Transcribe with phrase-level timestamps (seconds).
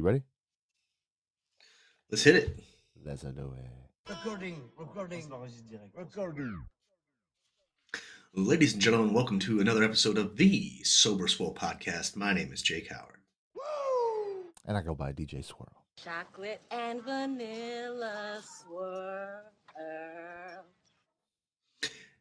[0.00, 0.22] You ready?
[2.10, 2.58] Let's hit it.
[3.04, 4.10] Let's do it.
[4.10, 5.30] Recording, recording,
[5.94, 6.58] recording.
[8.32, 12.16] Ladies and gentlemen, welcome to another episode of the Sober Swole podcast.
[12.16, 13.18] My name is Jake Howard.
[14.64, 15.84] And I go by DJ Swirl.
[16.02, 19.42] Chocolate and vanilla swirl.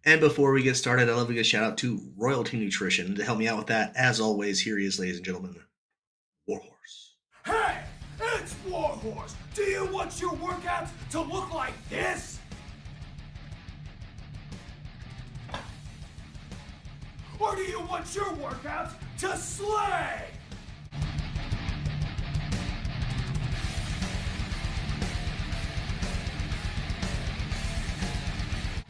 [0.04, 3.16] And before we get started, I'd love to give a shout out to Royalty Nutrition.
[3.16, 5.69] To help me out with that, as always, here he is, ladies and gentlemen, Warhorse.
[7.50, 7.80] Hey,
[8.20, 9.36] it's Warhorse.
[9.56, 12.38] Do you want your workouts to look like this?
[17.40, 18.92] Or do you want your workouts
[19.22, 20.26] to slay?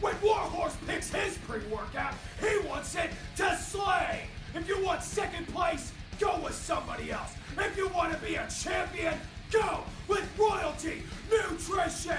[0.01, 4.25] When Warhorse picks his pre-workout, he wants it to slay.
[4.53, 7.33] If you want second place, go with somebody else.
[7.57, 9.15] If you want to be a champion,
[9.51, 12.15] go with Royalty Nutrition.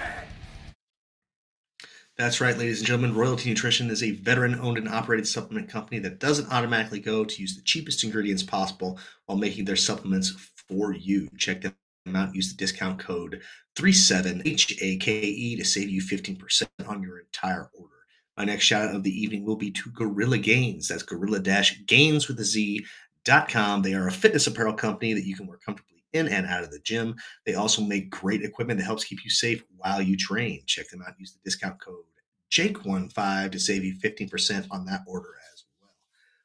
[2.17, 3.15] That's right, ladies and gentlemen.
[3.15, 7.41] Royalty Nutrition is a veteran owned and operated supplement company that doesn't automatically go to
[7.41, 10.31] use the cheapest ingredients possible while making their supplements
[10.69, 11.29] for you.
[11.39, 11.75] Check them
[12.15, 12.35] out.
[12.35, 13.41] Use the discount code
[13.77, 17.95] 37HAKE to save you 15% on your entire order.
[18.37, 20.89] My next shout out of the evening will be to Gorilla Gainz.
[20.89, 22.85] That's gorilla Dash gains with a Z.
[23.27, 23.83] Com.
[23.83, 26.71] They are a fitness apparel company that you can wear comfortably in and out of
[26.71, 27.17] the gym.
[27.47, 30.63] They also make great equipment that helps keep you safe while you train.
[30.67, 31.15] Check them out.
[31.19, 32.05] Use the discount code
[32.51, 35.91] Jake15 to save you 15% on that order as well.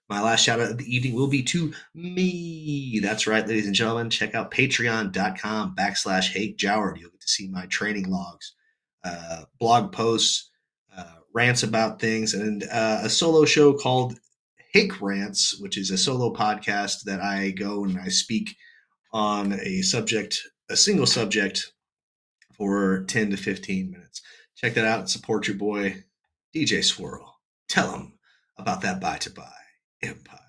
[0.07, 2.99] My last shout out of the evening will be to me.
[3.01, 4.09] That's right, ladies and gentlemen.
[4.09, 6.99] Check out patreon.com backslash hake Joward.
[6.99, 8.53] You'll get to see my training logs,
[9.03, 10.51] uh, blog posts,
[10.95, 14.19] uh, rants about things, and uh, a solo show called
[14.75, 18.57] Hake Rants, which is a solo podcast that I go and I speak
[19.13, 21.71] on a subject, a single subject
[22.57, 24.21] for 10 to 15 minutes.
[24.57, 26.03] Check that out and support your boy,
[26.53, 27.37] DJ Swirl.
[27.69, 28.19] Tell him
[28.57, 29.53] about that buy to buy
[30.03, 30.39] empire.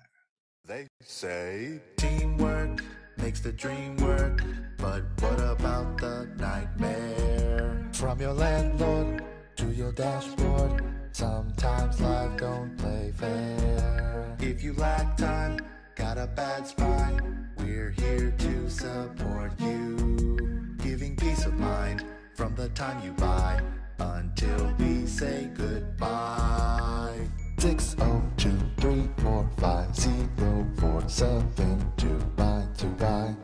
[0.65, 2.83] They say teamwork
[3.15, 4.43] makes the dream work,
[4.77, 7.89] but what about the nightmare?
[7.93, 9.23] From your landlord
[9.55, 10.83] to your dashboard,
[11.15, 14.35] sometimes life don't play fair.
[14.39, 15.59] If you lack time,
[15.95, 20.75] got a bad spine, we're here to support you.
[20.77, 22.03] Giving peace of mind
[22.35, 23.61] from the time you buy
[23.99, 27.17] until we say goodbye.
[27.59, 33.35] Six oh two three four five zero four seven two nine to buy.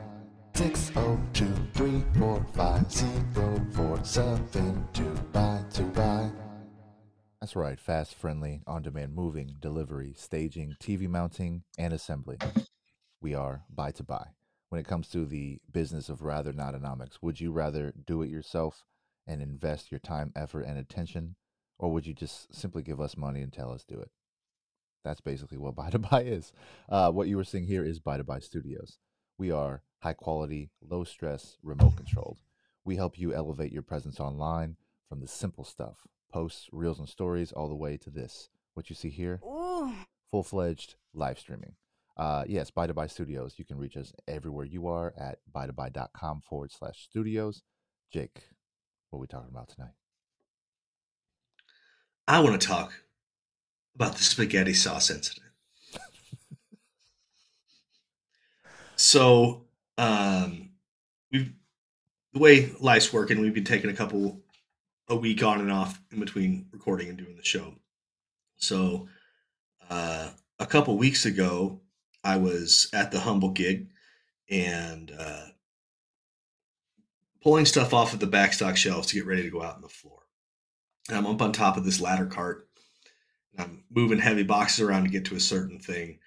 [0.53, 6.30] Six oh two three four five zero four seven two nine to buy.
[7.43, 7.77] That's right.
[7.77, 12.37] Fast, friendly, on demand moving, delivery, staging, TV mounting, and assembly.
[13.19, 14.27] We are buy to buy.
[14.69, 18.85] When it comes to the business of rather notonomics, would you rather do it yourself
[19.27, 21.35] and invest your time, effort, and attention,
[21.77, 24.11] or would you just simply give us money and tell us do it?
[25.03, 26.53] That's basically what buy to buy is.
[26.87, 28.99] Uh, what you were seeing here is buy to buy studios.
[29.37, 32.39] We are high quality, low stress, remote controlled.
[32.85, 34.77] We help you elevate your presence online
[35.09, 38.49] from the simple stuff posts, reels, and stories, all the way to this.
[38.73, 39.39] What you see here,
[40.31, 41.75] full fledged live streaming.
[42.17, 43.53] Uh, yes, Buy to Buy Studios.
[43.57, 47.61] You can reach us everywhere you are at buytobuy.com forward slash studios.
[48.11, 48.49] Jake,
[49.09, 49.94] what are we talking about tonight?
[52.27, 52.94] I want to talk
[53.95, 55.45] about the spaghetti sauce incident.
[58.95, 59.65] so,
[59.97, 60.71] um,
[61.31, 61.53] we've
[62.33, 64.42] the way life's working, we've been taking a couple
[65.09, 67.75] a week on and off in between recording and doing the show.
[68.57, 69.07] So,
[69.89, 71.81] uh, a couple weeks ago,
[72.23, 73.89] I was at the Humble gig
[74.49, 75.45] and uh,
[77.41, 79.89] pulling stuff off of the backstock shelves to get ready to go out on the
[79.89, 80.19] floor.
[81.09, 82.67] And I'm up on top of this ladder cart.
[83.51, 86.19] And I'm moving heavy boxes around to get to a certain thing.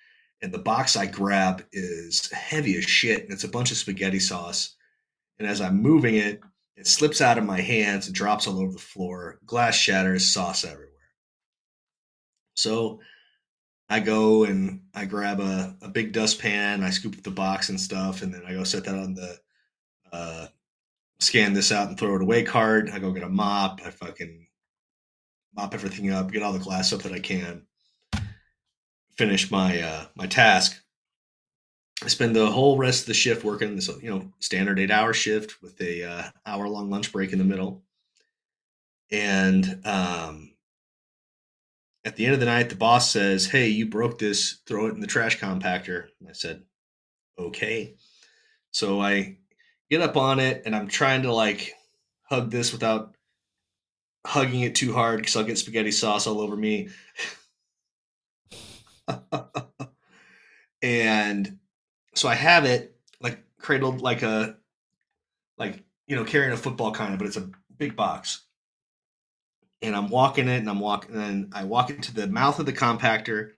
[0.43, 3.23] And the box I grab is heavy as shit.
[3.23, 4.77] And it's a bunch of spaghetti sauce.
[5.39, 6.41] And as I'm moving it,
[6.77, 9.39] it slips out of my hands and drops all over the floor.
[9.47, 10.93] Glass shatters, sauce everywhere.
[12.55, 13.01] So
[13.89, 17.81] I go and I grab a, a big dustpan, I scoop up the box and
[17.81, 19.39] stuff, and then I go set that on the
[20.13, 20.47] uh,
[21.21, 22.91] scan this out and throw it away card.
[22.91, 23.81] I go get a mop.
[23.85, 24.47] I fucking
[25.55, 27.63] mop everything up, get all the glass up that I can,
[29.17, 30.83] finish my uh, my task.
[32.03, 35.15] I spend the whole rest of the shift working this, you know, standard eight hour
[35.15, 37.83] shift with a uh, hour long lunch break in the middle.
[39.11, 40.53] And um,
[42.05, 44.59] at the end of the night, the boss says, "Hey, you broke this.
[44.67, 46.63] Throw it in the trash compactor." And I said,
[47.39, 47.95] "Okay."
[48.73, 49.39] So I
[49.91, 51.73] get up on it, and I'm trying to like
[52.25, 53.17] hug this without
[54.27, 56.91] hugging it too hard because I'll get spaghetti sauce all over me.
[60.83, 61.59] and
[62.17, 64.57] so I have it like cradled like a
[65.59, 68.43] like you know carrying a football kind of, but it's a big box.
[69.83, 72.73] And I'm walking it, and I'm walking, and I walk into the mouth of the
[72.73, 73.51] compactor.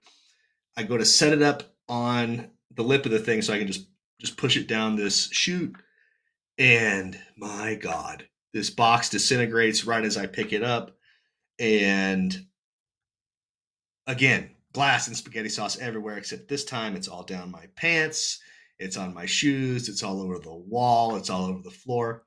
[0.75, 3.67] I go to set it up on the lip of the thing so I can
[3.67, 3.87] just
[4.19, 5.75] just push it down this chute.
[6.57, 10.91] And my God, this box disintegrates right as I pick it up.
[11.57, 12.45] And
[14.07, 18.39] again, glass and spaghetti sauce everywhere, except this time it's all down my pants,
[18.79, 22.23] it's on my shoes, it's all over the wall, it's all over the floor.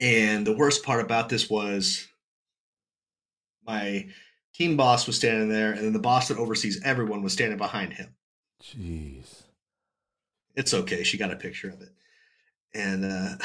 [0.00, 2.06] And the worst part about this was
[3.66, 4.08] my
[4.54, 7.92] team boss was standing there, and then the boss that oversees everyone was standing behind
[7.92, 8.14] him.
[8.62, 9.42] Jeez.
[10.54, 11.02] It's okay.
[11.02, 11.90] She got a picture of it.
[12.72, 13.36] And uh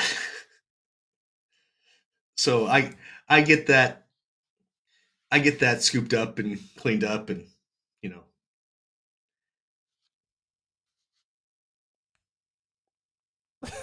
[2.38, 2.94] so I
[3.28, 4.08] I get that
[5.32, 7.46] I get that scooped up and cleaned up and
[8.02, 8.24] you know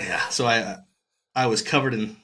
[0.00, 0.76] yeah so I
[1.34, 2.16] I was covered in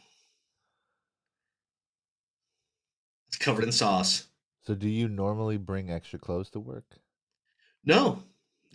[3.29, 4.27] it's covered in sauce.
[4.63, 6.85] So do you normally bring extra clothes to work?
[7.85, 8.23] No,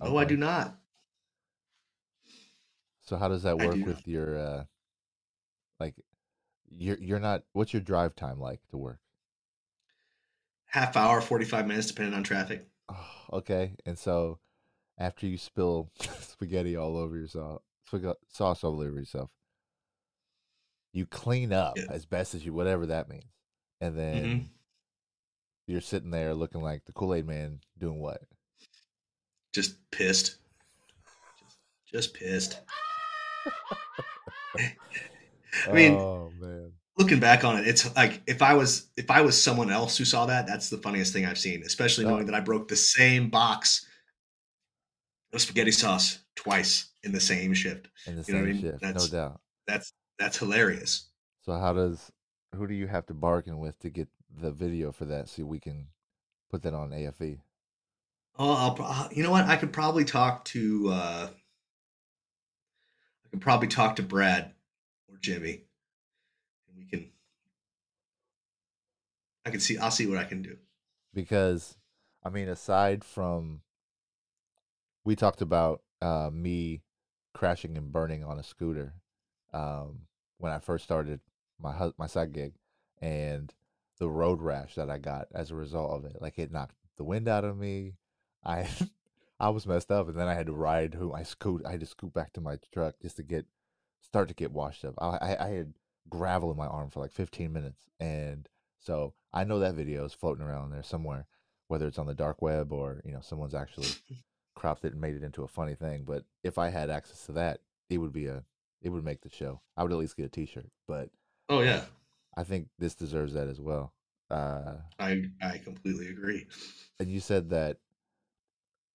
[0.02, 0.76] oh, I do not.
[3.02, 4.08] So how does that work do with not.
[4.08, 4.64] your uh
[5.80, 5.96] like
[6.70, 9.00] you're you're not what's your drive time like to work?
[10.66, 12.68] Half hour, forty five minutes, depending on traffic.
[12.90, 13.76] Oh, okay.
[13.86, 14.40] And so
[14.98, 17.62] after you spill spaghetti all over yourself,
[18.30, 19.30] sauce all over yourself,
[20.94, 21.86] you clean up Yeah.
[21.90, 23.32] as best as you whatever that means.
[23.82, 24.50] And then Mhm.
[25.68, 28.22] you're sitting there looking like the Kool-Aid man doing what?
[29.54, 30.38] Just pissed.
[31.40, 32.60] Just, just pissed.
[35.68, 36.74] I mean, oh man.
[36.98, 40.06] looking back on it, it's like if I was if I was someone else who
[40.06, 41.64] saw that, that's the funniest thing I've seen.
[41.64, 42.10] Especially Oh.
[42.10, 43.86] knowing that I broke the same box
[45.34, 47.88] of spaghetti sauce twice in the same shift.
[48.06, 48.72] In the You know what I same mean?
[48.72, 49.42] shift, no That's- doubt.
[49.66, 51.08] That's that's hilarious.
[51.46, 52.12] So how does
[52.56, 55.60] who do you have to bargain with to get the video for that so we
[55.60, 55.88] can
[56.50, 56.92] put that on?
[56.92, 57.40] AFV?
[58.40, 59.46] Oh, I'll, you know what?
[59.46, 61.30] I could probably talk to uh
[63.26, 64.54] I could probably talk to Brad
[65.12, 65.64] or Jimmy,
[66.70, 67.10] and we can.
[69.46, 69.78] I can see.
[69.78, 70.58] I'll see what I can do.
[71.14, 71.78] because
[72.24, 73.62] I mean, aside from
[75.04, 76.82] we talked about uh, me
[77.38, 78.96] crashing and burning on a scooter
[79.54, 80.00] um,
[80.40, 81.20] when I first started
[81.62, 82.54] my hus- my side gig,
[83.00, 83.54] and
[84.00, 87.04] the road rash that I got as a result of it, like it knocked the
[87.04, 87.94] wind out of me.
[88.44, 88.68] I
[89.40, 91.62] I was messed up, and then I had to ride who I scoot.
[91.66, 93.46] I had to scoot back to my truck just to get
[94.02, 94.96] start to get washed up.
[94.98, 95.74] I I, I had
[96.10, 98.50] gravel in my arm for like 15 minutes, and
[98.80, 101.28] so I know that video is floating around there somewhere,
[101.68, 103.90] whether it's on the dark web or you know someone's actually
[104.58, 106.04] cropped it and made it into a funny thing.
[106.04, 107.60] But if I had access to that,
[107.90, 108.44] it would be a
[108.82, 109.62] it would make the show.
[109.78, 110.70] I would at least get a T-shirt.
[110.88, 111.10] But
[111.50, 111.86] Oh yeah,
[112.36, 113.94] I think this deserves that as well.
[114.30, 116.48] Uh, I I completely agree.
[117.00, 117.78] and you said that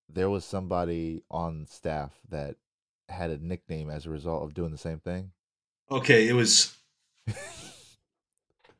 [0.08, 2.56] there was somebody on staff that
[3.08, 5.30] had a nickname as a result of doing the same thing.
[5.90, 6.76] Okay, it was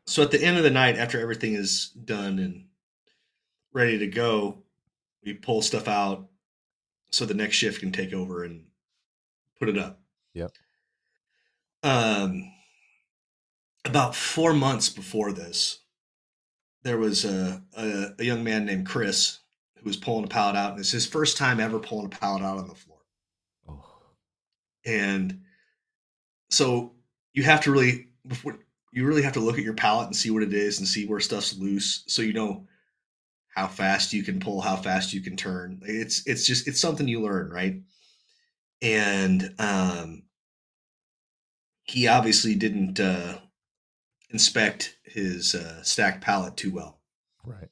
[0.06, 2.66] so at the end of the night, after everything is done and
[3.72, 4.58] ready to go,
[5.24, 6.28] we pull stuff out
[7.12, 8.64] so the next shift can take over and
[9.58, 10.00] put it up.
[10.34, 10.50] Yep.
[11.82, 12.50] Um,
[13.84, 15.80] about four months before this,
[16.82, 19.38] there was a, a, a young man named Chris
[19.76, 22.42] who was pulling a pallet out, and it's his first time ever pulling a pallet
[22.42, 22.98] out on the floor.
[23.68, 23.84] Oh,
[24.84, 25.42] And
[26.50, 26.92] so
[27.34, 28.58] you have to really before
[28.92, 31.06] you really have to look at your pallet and see what it is and see
[31.06, 32.66] where stuff's loose so you know
[33.54, 35.80] how fast you can pull, how fast you can turn.
[35.84, 37.80] It's it's just it's something you learn, right?
[38.80, 40.24] And um
[41.84, 43.38] he obviously didn't uh
[44.30, 47.00] inspect his uh stacked pallet too well.
[47.44, 47.68] right.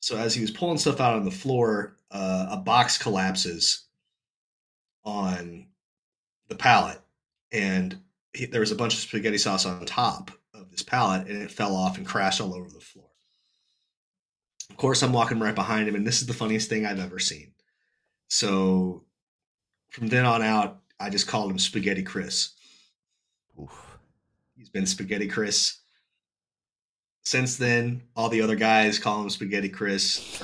[0.00, 3.86] So as he was pulling stuff out on the floor, uh, a box collapses
[5.04, 5.66] on
[6.48, 7.00] the pallet,
[7.52, 7.98] and
[8.34, 11.50] he, there was a bunch of spaghetti sauce on top of this pallet, and it
[11.50, 13.08] fell off and crashed all over the floor.
[14.70, 17.18] Of course, I'm walking right behind him, and this is the funniest thing I've ever
[17.18, 17.52] seen.
[18.28, 19.04] So
[19.90, 22.52] from then on out, I just called him Spaghetti Chris.
[23.60, 23.98] Oof.
[24.56, 25.80] He's been Spaghetti Chris
[27.22, 28.02] since then.
[28.16, 30.42] All the other guys call him Spaghetti Chris.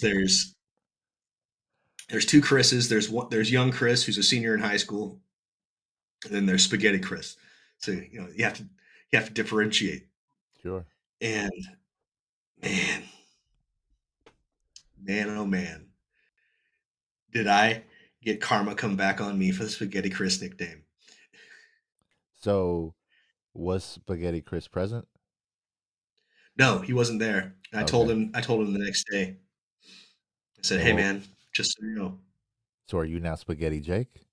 [0.00, 0.54] There's
[2.08, 2.88] there's two Chris's.
[2.88, 3.28] There's one.
[3.30, 5.20] There's young Chris who's a senior in high school,
[6.24, 7.36] and then there's Spaghetti Chris.
[7.78, 10.06] So you know you have to you have to differentiate.
[10.62, 10.84] Sure.
[11.20, 11.52] And
[12.62, 13.02] man,
[15.00, 15.86] man, oh man,
[17.32, 17.84] did I
[18.22, 20.82] get karma come back on me for the Spaghetti Chris nickname?
[22.34, 22.94] So,
[23.54, 25.06] was Spaghetti Chris present?
[26.56, 27.56] No, he wasn't there.
[27.72, 28.30] I told him.
[28.34, 29.36] I told him the next day.
[30.58, 30.96] I said, "Hey, Oh.
[30.96, 32.18] man, just so you know,
[32.88, 34.26] So, are you now Spaghetti Jake?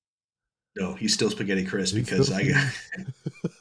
[0.75, 2.74] no, he's still Spaghetti Chris He's because still I got."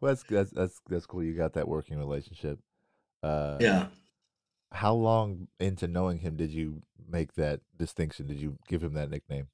[0.00, 1.22] well, that's that's that's that's cool.
[1.22, 2.58] You got that working relationship.
[3.22, 3.86] Uh, yeah,
[4.72, 8.26] How long into knowing him did you make that distinction?
[8.26, 9.48] Did you give him that nickname?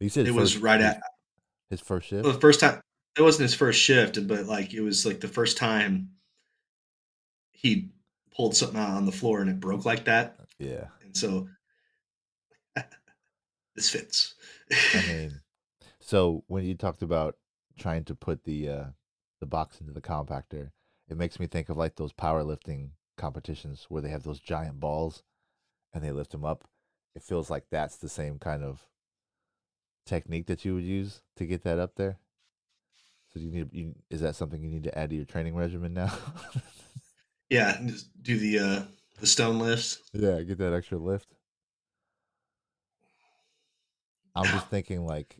[0.00, 1.00] He said it his was right at
[1.70, 2.24] his first shift.
[2.24, 2.80] well, the first time.
[3.16, 6.10] It wasn't his first shift, but like it was like the first time
[7.52, 7.90] he
[8.34, 10.88] pulled something out on the floor and it broke like that, Yeah.
[11.02, 11.48] and so
[13.76, 14.34] this fits.
[14.94, 15.40] I mean,
[16.00, 17.36] so when you talked about
[17.78, 18.84] trying to put the uh,
[19.40, 20.70] the box into the compactor,
[21.08, 25.22] it makes me think of like those powerlifting competitions where they have those giant balls
[25.92, 26.64] and they lift them up.
[27.14, 28.86] It feels like that's the same kind of
[30.06, 32.18] technique that you would use to get that up there.
[33.32, 35.54] So do you need you, is that something you need to add to your training
[35.54, 36.12] regimen now?
[37.48, 38.82] yeah, just do the uh
[39.20, 39.98] the stone lifts.
[40.12, 41.28] yeah, get that extra lift.
[44.34, 45.38] I'm just thinking like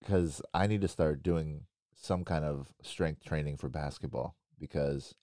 [0.00, 1.62] because I need to start doing
[1.94, 5.14] some kind of strength training for basketball because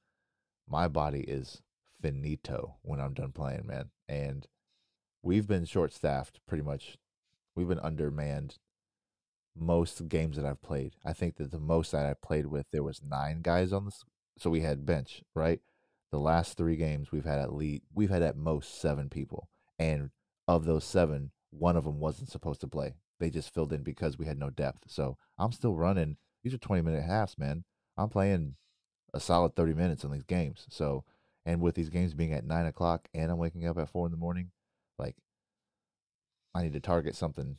[0.68, 1.62] my body is
[2.02, 3.90] finito when I'm done playing, man.
[4.08, 4.48] And
[5.22, 6.98] we've been short staffed pretty much.
[7.56, 8.58] We've been undermanned
[9.56, 10.96] most games that I've played.
[11.06, 14.04] I think that the most that I played with there was nine guys on this
[14.38, 15.60] so we had bench, right?
[16.12, 19.50] The last 3 games we've had at least we've had at most 7 people.
[19.78, 20.10] And
[20.48, 22.96] of those 7, one of them wasn't supposed to play.
[23.20, 24.86] They just filled in because we had no depth.
[24.88, 26.18] So, I'm still running.
[26.44, 27.66] These are 20 minute halves, man.
[27.98, 28.56] I'm playing
[29.14, 30.66] a solid 30 minutes in these games.
[30.70, 31.04] So,
[31.46, 34.12] and with these games being at nine o'clock and I'm waking up at four in
[34.12, 34.52] the morning,
[34.98, 35.16] like
[36.54, 37.58] I need to target something,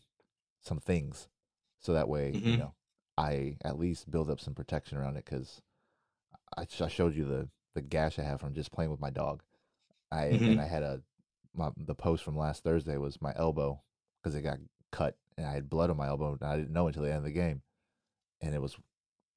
[0.61, 1.29] some things,
[1.81, 2.59] so that way you Mhm.
[2.59, 2.75] know
[3.19, 5.25] I at least build up some protection around it.
[5.25, 5.61] Because
[6.57, 9.43] I, I showed you the the gash I have from just playing with my dog.
[10.11, 10.49] I Mhm.
[10.53, 11.03] and I had a
[11.55, 13.83] my the post from last Thursday was my elbow
[14.23, 14.59] because it got
[14.91, 17.19] cut and I had blood on my elbow and I didn't know until the end
[17.19, 17.63] of the game,
[18.41, 18.77] and it was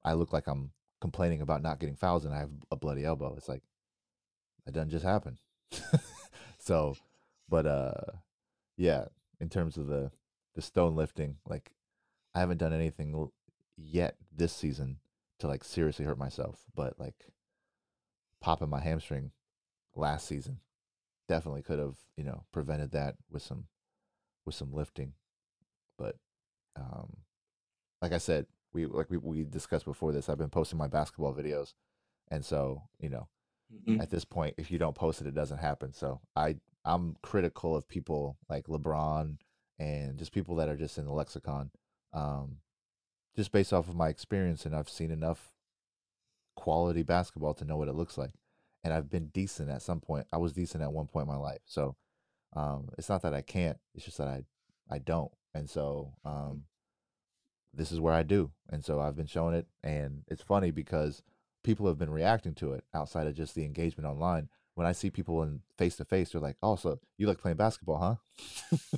[0.04, 3.34] I look like I'm complaining about not getting fouls and I have a bloody elbow.
[3.36, 3.62] It's like
[4.64, 5.38] that doesn't just happen.
[6.58, 6.96] so,
[7.48, 8.12] but uh,
[8.76, 9.06] yeah,
[9.40, 10.10] in terms of the
[10.54, 11.72] the stone lifting, like
[12.34, 13.30] I haven't done anything
[13.76, 14.98] yet this season
[15.38, 17.26] to like seriously hurt myself, but like
[18.40, 19.32] popping my hamstring
[19.94, 20.60] last season
[21.28, 23.64] definitely could have you know prevented that with some
[24.44, 25.12] with some lifting,
[25.98, 26.16] but
[26.76, 27.16] um,
[28.00, 28.46] like I said,
[28.76, 30.28] we like we, we discussed before this.
[30.28, 31.74] I've been posting my basketball videos,
[32.28, 33.28] and so you know
[33.74, 34.00] Mhm.
[34.00, 35.92] at this point if you don't post it it doesn't happen.
[35.92, 39.38] So i i'm critical of people like lebron
[39.80, 41.70] and just people that are just in the lexicon
[42.12, 42.58] um
[43.34, 45.52] just based off of my experience and i've seen enough
[46.54, 48.32] quality basketball to know what it looks like.
[48.84, 51.40] And i've been decent at some point i was decent at one point in my
[51.40, 51.62] life.
[51.64, 51.96] So
[52.54, 54.44] um it's not that i can't it's just that i
[54.88, 55.32] i don't.
[55.54, 56.64] And so um
[57.74, 61.22] this is where i do and so i've been showing it and it's funny because
[61.62, 64.48] people have been reacting to it outside of just the engagement online.
[64.76, 67.56] When I see people in face to face, they're like, "Oh, so you like playing
[67.56, 68.88] basketball, huh?"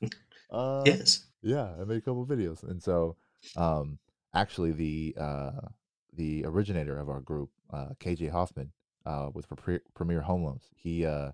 [0.50, 1.26] uh, Yes.
[1.42, 3.16] yeah, I made a couple videos, and so
[3.56, 3.98] um,
[4.34, 5.68] actually the uh,
[6.12, 8.72] the originator of our group, uh, KJ Hoffman,
[9.06, 11.32] uh, with Pre- Premier Home Loans, he uh,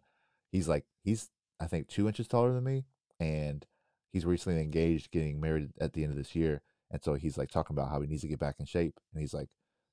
[0.50, 2.84] he's like he's I think two inches taller than me,
[3.18, 3.64] and
[4.10, 7.50] he's recently engaged, getting married at the end of this year, and so he's like
[7.50, 9.48] talking about how he needs to get back in shape, and he's like.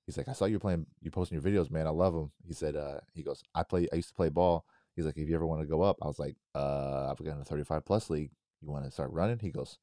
[0.05, 1.86] He's like, I saw you playing, you posting your videos, man.
[1.86, 2.31] I love them.
[2.47, 4.63] He said, uh, he goes, I play, I used to play ball.
[4.95, 7.41] He's like, if you ever want to go up, I was like, uh, I've got
[7.41, 8.31] a 35 plus league.
[8.62, 9.38] You want to start running?
[9.39, 9.77] He goes,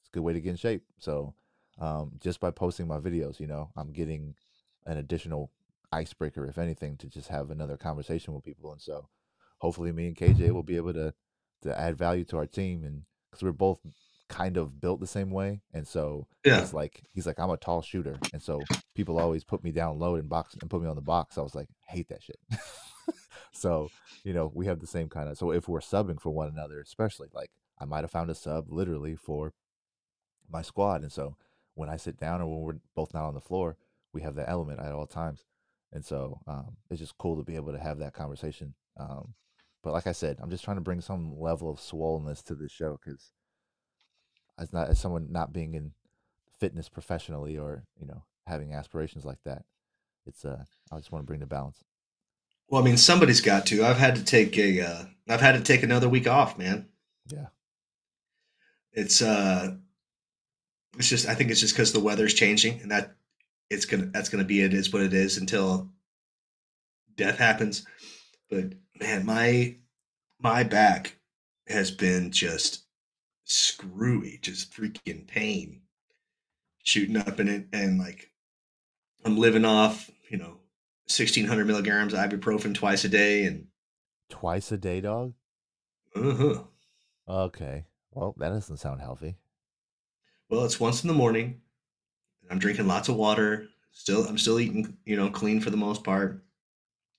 [0.00, 0.84] it's a good way to get in shape.
[0.98, 1.34] So,
[1.80, 4.36] um, just by posting my videos, you know, I'm getting
[4.86, 5.50] an additional
[5.92, 8.72] icebreaker, if anything, to just have another conversation with people.
[8.72, 9.08] And so,
[9.58, 11.14] hopefully, me and KJ will be able to
[11.62, 13.02] to add value to our team, and
[13.34, 13.80] because we're both
[14.28, 16.60] kind of built the same way, and so Yeah.
[16.60, 18.62] he's like, he's like, I'm a tall shooter, and so
[18.94, 21.36] people always put me down low and box and put me on the box.
[21.36, 22.38] I was like, hate that shit.
[23.52, 23.88] so,
[24.24, 25.36] you know, we have the same kind of.
[25.36, 28.70] So if we're subbing for one another, especially like I might have found a sub
[28.70, 29.52] literally for
[30.48, 31.36] my squad, and so
[31.74, 33.76] when I sit down or when we're both not on the floor,
[34.12, 35.44] we have that element at all times,
[35.92, 38.74] and so um, it's just cool to be able to have that conversation.
[38.98, 39.34] Um,
[39.84, 42.72] but like I said, I'm just trying to bring some level of swollenness to this
[42.72, 43.30] show because
[44.58, 45.92] as not as someone not being in
[46.58, 49.64] fitness professionally or you know having aspirations like that.
[50.26, 51.84] It's uh, I just want to bring the balance.
[52.68, 53.84] Well, I mean, somebody's got to.
[53.84, 54.80] I've had to take a.
[54.80, 56.88] Uh, I've had to take another week off, man.
[57.30, 57.46] Yeah.
[58.92, 59.74] It's uh,
[60.96, 61.28] it's just.
[61.28, 63.16] I think it's just because the weather's changing, and that
[63.68, 64.06] it's gonna.
[64.06, 64.72] That's gonna be it.
[64.72, 65.90] Is what it is until
[67.16, 67.84] death happens.
[68.48, 69.76] But man, my
[70.40, 71.16] my back
[71.68, 72.84] has been just
[73.44, 75.82] screwy, just freaking pain,
[76.82, 78.30] shooting up in it, and like
[79.24, 80.58] I'm living off, you know,
[81.06, 83.66] 1600 milligrams of ibuprofen twice a day, and
[84.30, 85.34] Twice a day, dog.
[86.16, 86.64] uh-huh.
[87.28, 87.84] Okay.
[88.12, 89.36] Well, that doesn't sound healthy.
[90.48, 91.60] well, it's once in the morning.
[92.50, 93.68] I'm drinking lots of water.
[93.92, 96.44] Still, I'm still eating, you know, clean for the most part.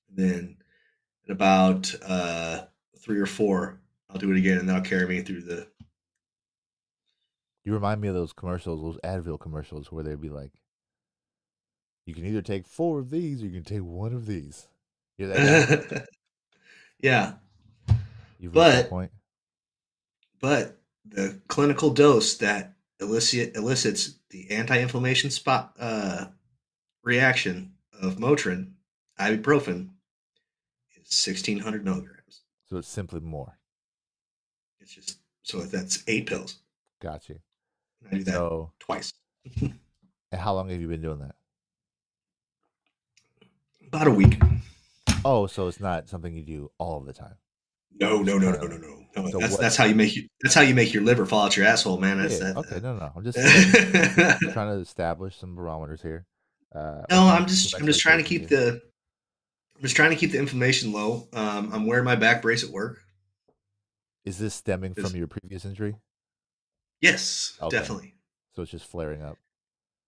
[0.09, 0.57] Then
[1.27, 2.61] at about uh,
[2.99, 3.79] three or four,
[4.09, 5.67] I'll do it again, and that'll carry me through the.
[7.63, 10.51] You remind me of those commercials, those Advil commercials, where they'd be like,
[12.05, 14.67] "You can either take four of these, or you can take one of these."
[15.17, 16.07] You're that
[16.99, 17.33] yeah,
[18.39, 19.11] You've But- point.
[20.41, 20.77] but
[21.07, 26.25] the clinical dose that elicit, elicits the anti-inflammation spot uh,
[27.03, 28.71] reaction of Motrin,
[29.19, 29.89] ibuprofen,
[31.25, 32.41] 1600 milligrams.
[32.69, 33.57] So it's simply more.
[34.79, 36.57] It's just so that's eight pills.
[37.01, 37.39] Got you.
[38.11, 39.13] I do that So, twice.
[39.61, 39.73] and
[40.33, 41.35] how long have you been doing that?
[43.87, 44.41] About a week.
[45.23, 47.35] Oh, so it's not something you do all the time.
[47.99, 49.05] No, no, no, no, no, no.
[49.15, 51.25] no So that's what- that's how you make you, that's how you make your liver
[51.25, 52.17] fall out your asshole, man.
[52.17, 52.57] That's Yeah, that.
[52.57, 53.11] okay, no, no.
[53.15, 53.37] I'm just
[54.53, 56.25] trying to establish some barometers here.
[56.73, 58.49] Uh, No, I'm just I'm just trying to keep here.
[58.49, 58.81] the
[59.75, 61.27] I'm just trying to keep the inflammation low.
[61.33, 63.01] Um, I'm wearing my back brace at work.
[64.23, 65.95] Is this stemming Is- from your previous injury?
[67.01, 67.77] Yes, Okay.
[67.77, 68.15] definitely.
[68.55, 69.37] So it's just flaring up.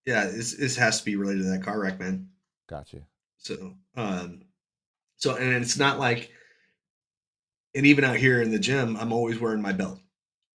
[0.05, 2.29] Yeah, this this has to be related to that car wreck, man.
[2.67, 3.05] Gotcha.
[3.37, 4.45] So, um,
[5.17, 6.31] so and it's not like,
[7.75, 9.99] and even out here in the gym, I'm always wearing my belt.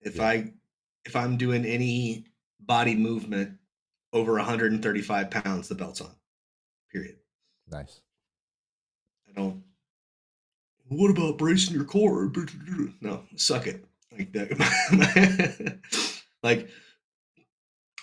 [0.00, 0.24] If Yeah.
[0.26, 0.52] I,
[1.04, 2.26] if I'm doing any
[2.60, 3.58] body movement
[4.14, 6.14] over 135 pounds, the belt's on.
[6.90, 7.18] Period.
[7.68, 8.00] Nice.
[9.36, 9.62] I don't.
[10.88, 12.30] What about bracing your core?
[13.00, 13.84] No, suck it.
[14.16, 15.78] Like that.
[16.42, 16.68] like,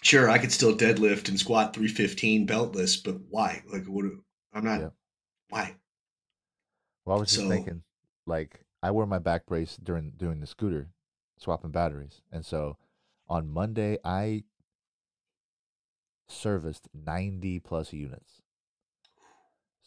[0.02, 3.62] sure, I could still deadlift and squat 315 beltless, but why?
[3.72, 4.06] Like, what?
[4.54, 4.80] I'm not.
[4.82, 4.90] Yeah.
[5.50, 5.76] Why?
[7.06, 7.84] Well, I was just So- thinking,
[8.26, 10.90] like, I wear my back brace during doing the scooter,
[11.38, 12.78] swapping batteries, and so
[13.28, 14.44] on Monday I
[16.28, 18.39] serviced ninety plus units.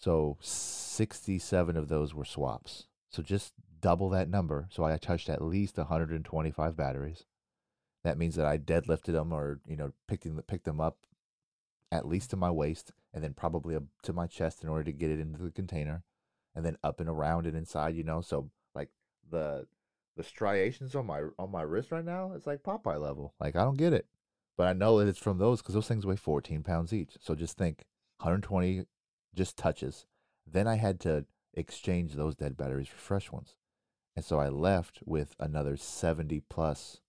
[0.03, 2.87] So sixty-seven of those were swaps.
[3.09, 4.67] So just double that number.
[4.71, 7.25] So I touched at least 125 batteries.
[8.03, 10.99] That means that I deadlifted them or you know picked them picked them up
[11.93, 15.11] at least to my waist and then probably to my chest in order to get
[15.11, 16.03] it into the container
[16.55, 18.21] and then up and around and inside, you know.
[18.21, 18.88] So like
[19.31, 19.67] the
[20.17, 23.35] the striations on my on my wrist right now, it's like Popeye level.
[23.38, 24.07] Like I don't get it,
[24.57, 27.17] but I know that it's from those because those things weigh 14 pounds each.
[27.21, 27.85] So just think
[28.19, 28.85] 120
[29.35, 30.07] just touches.
[30.47, 33.55] Then I had to exchange those dead batteries for fresh ones,
[34.16, 37.01] and so I left with another 70 plus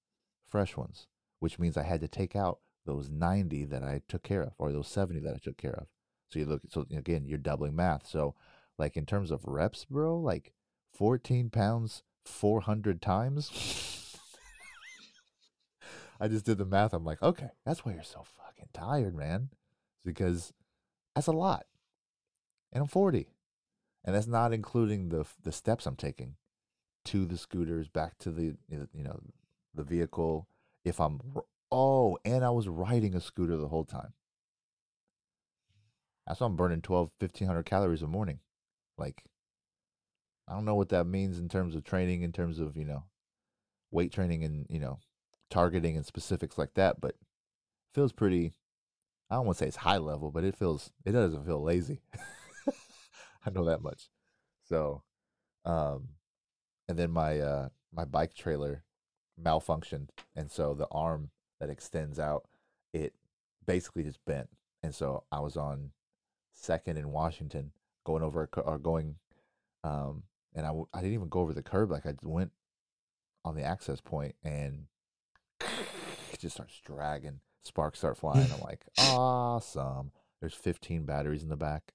[0.48, 1.08] fresh ones,
[1.40, 4.72] which means I had to take out those 90 that I took care of or
[4.72, 5.88] those 70 that I took care of.
[6.30, 8.08] So you look, so again, you're doubling math.
[8.08, 8.36] So
[8.78, 10.54] like in terms of reps, bro, like
[10.94, 13.52] 14 pounds 400 times.
[16.20, 16.94] I just did the math.
[16.94, 19.50] I'm like, okay, that's why you're so fucking tired, man.
[19.52, 20.54] It's because
[21.16, 21.66] that's a lot.
[22.74, 23.30] And I'm 40.
[24.04, 26.36] And that's not including the the steps I'm taking
[27.06, 29.22] to the scooters, back to the you know,
[29.74, 30.48] the vehicle.
[30.84, 31.22] If I'm
[31.72, 34.14] oh, and I was riding a scooter the whole time.
[36.28, 38.40] That's why I'm burning 12, 1500 calories a morning.
[38.98, 39.24] Like,
[40.48, 43.06] I don't know what that means in terms of training, in terms of, you know,
[43.92, 45.00] weight training and, you know,
[45.50, 47.16] targeting and specifics like that, but
[47.94, 48.54] feels pretty,
[49.30, 52.02] I don't want to say it's high level, but it feels, it doesn't feel lazy.
[53.46, 54.10] I know that much.
[54.68, 55.04] So,
[55.66, 56.10] um,
[56.88, 58.84] and then my, uh, my bike trailer
[59.42, 60.10] malfunctioned.
[60.36, 61.30] And so the arm
[61.60, 62.48] that extends out,
[62.94, 63.14] it
[63.66, 64.50] basically just bent.
[64.82, 65.92] And so I was on
[66.54, 67.72] second in Washington
[68.06, 69.16] going over a or going
[69.84, 70.24] um
[70.56, 72.52] and I, w- I didn't even go over the curb like I went
[73.44, 74.86] on the access point and
[75.62, 81.58] it just starts dragging sparks start flying I'm like awesome there's 15 batteries in the
[81.58, 81.94] back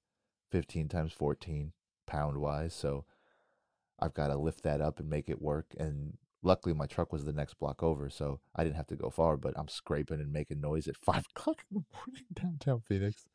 [0.50, 1.72] 15 times 14
[2.06, 3.04] pound wise so
[4.00, 7.24] I've got to lift that up and make it work and luckily my truck was
[7.24, 9.36] the next block over, so I didn't have to go far.
[9.36, 13.26] But I'm scraping and making noise at five o'clock in the morning downtown Phoenix.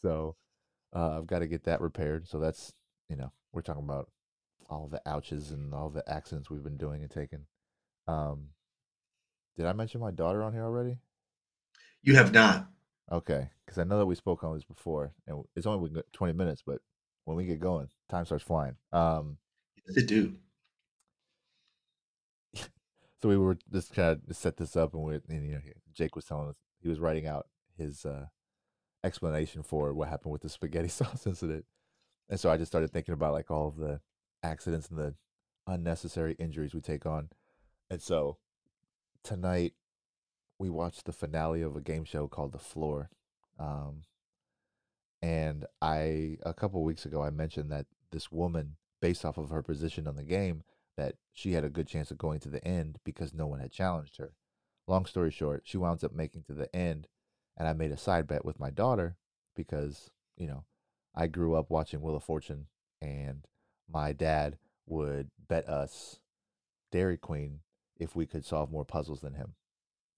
[0.00, 0.36] So
[0.94, 2.28] uh, I've got to get that repaired.
[2.28, 2.72] So that's
[3.08, 4.10] you know we're talking about
[4.68, 7.46] all the ouches and all the accidents we've been doing and taking.
[8.08, 8.48] Um,
[9.56, 10.96] did I mention my daughter on here already?
[12.02, 12.68] You have not.
[13.12, 16.62] Okay, because I know that we spoke on this before, and it's only 20 minutes,
[16.66, 16.78] but
[17.26, 18.76] when we get going, time starts flying.
[18.90, 19.36] Um,
[19.86, 20.34] Yes, it do.
[22.56, 25.60] so we were just kind of set this up, and we, and, you know,
[25.92, 28.26] Jake was telling us he was writing out his uh,
[29.04, 31.66] explanation for what happened with the spaghetti sauce incident,
[32.30, 34.00] and so I just started thinking about like all of the
[34.42, 35.14] accidents and the
[35.66, 37.28] unnecessary injuries we take on,
[37.90, 38.38] and so
[39.22, 39.74] tonight
[40.58, 43.10] we watched the finale of a game show called The Floor,
[43.58, 44.02] um,
[45.20, 49.62] and I a couple weeks ago I mentioned that this woman, based off of her
[49.62, 50.62] position on the game,
[50.96, 53.72] that she had a good chance of going to the end because no one had
[53.72, 54.32] challenged her.
[54.86, 57.08] Long story short, she wound up making to the end,
[57.56, 59.16] and I made a side bet with my daughter
[59.54, 60.64] because you know
[61.14, 62.66] I grew up watching Wheel of Fortune,
[63.00, 63.46] and
[63.88, 66.18] my dad would bet us
[66.90, 67.60] Dairy Queen
[67.96, 69.54] if we could solve more puzzles than him.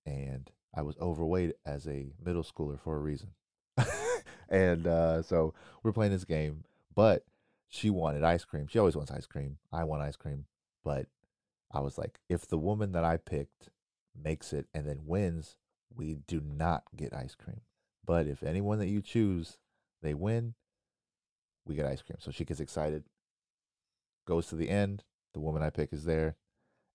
[0.07, 3.31] And I was overweight as a middle schooler for a reason.
[4.49, 6.65] and uh, so we're playing this game,
[6.95, 7.25] but
[7.69, 8.67] she wanted ice cream.
[8.69, 9.59] She always wants ice cream.
[9.73, 10.47] I want ice cream.
[10.85, 11.07] But
[11.73, 13.71] I was like, if the woman that I picked
[14.21, 15.57] makes it and then wins,
[15.95, 17.63] we do not get ice cream.
[18.07, 19.59] But if anyone that you choose,
[20.03, 20.55] they win,
[21.67, 22.19] we get ice cream.
[22.21, 23.05] So she gets excited,
[24.27, 25.05] goes to the end.
[25.33, 26.37] The woman I pick is there.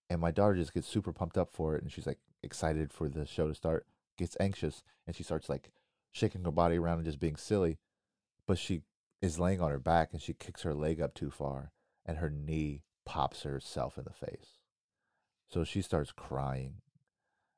[0.09, 1.81] And my daughter just gets super pumped up for it.
[1.81, 3.85] And she's like excited for the show to start,
[4.17, 5.71] gets anxious, and she starts like
[6.11, 7.77] shaking her body around and just being silly.
[8.47, 8.81] But she
[9.21, 11.71] is laying on her back and she kicks her leg up too far
[12.05, 14.57] and her knee pops herself in the face.
[15.47, 16.75] So she starts crying.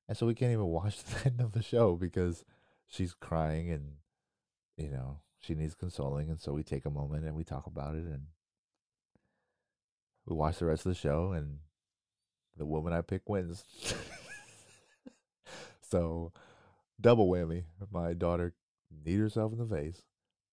[0.08, 2.44] And so we can't even watch the end of the show because
[2.88, 3.94] she's crying and,
[4.78, 6.30] you know, she needs consoling.
[6.30, 8.28] And so we take a moment and we talk about it and
[10.26, 11.60] we watch the rest of the show and
[12.58, 13.64] the woman I pick wins.
[15.92, 16.32] so
[17.00, 17.66] double whammy.
[17.92, 18.54] My daughter
[19.06, 20.04] kneed herself in the face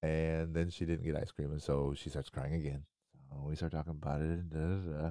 [0.03, 1.53] and then she didn't get ice cream.
[1.53, 2.85] And so she starts crying again.
[3.45, 4.25] We start talking about it.
[4.25, 5.11] And, da, da, da.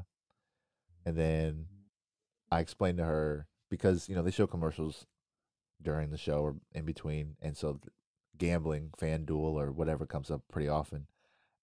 [1.06, 1.66] and then
[2.52, 5.06] I explained to her because, you know, they show commercials
[5.82, 7.36] during the show or in between.
[7.42, 7.80] And so
[8.38, 11.08] gambling, FanDuel, or whatever comes up pretty often.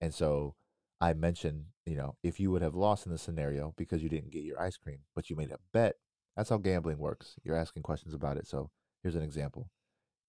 [0.00, 0.54] And so
[1.00, 4.30] I mentioned, you know, if you would have lost in the scenario because you didn't
[4.30, 5.96] get your ice cream, but you made a bet,
[6.36, 7.36] that's how gambling works.
[7.42, 8.46] You're asking questions about it.
[8.46, 8.70] So
[9.02, 9.70] here's an example.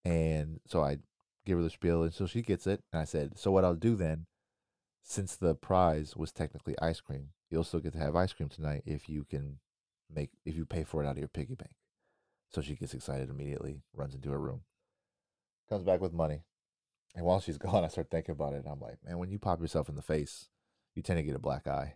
[0.03, 0.97] And so I
[1.45, 2.81] give her the spiel, and so she gets it.
[2.91, 4.25] And I said, so what I'll do then,
[5.03, 8.83] since the prize was technically ice cream, you'll still get to have ice cream tonight
[8.85, 9.59] if you can
[10.13, 11.73] make if you pay for it out of your piggy bank.
[12.51, 14.61] So she gets excited immediately, runs into her room,
[15.69, 16.43] comes back with money.
[17.15, 18.63] And while she's gone, I start thinking about it.
[18.63, 20.49] And I'm like, man, when you pop yourself in the face,
[20.95, 21.95] you tend to get a black eye.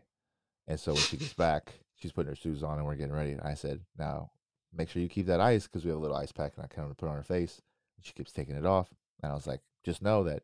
[0.68, 3.32] And so when she gets back, she's putting her shoes on and we're getting ready.
[3.32, 4.32] And I said, now
[4.74, 6.68] make sure you keep that ice because we have a little ice pack and I
[6.68, 7.62] kind of put it on her face.
[7.98, 8.90] And she keeps taking it off.
[9.22, 10.44] And I was like, just know that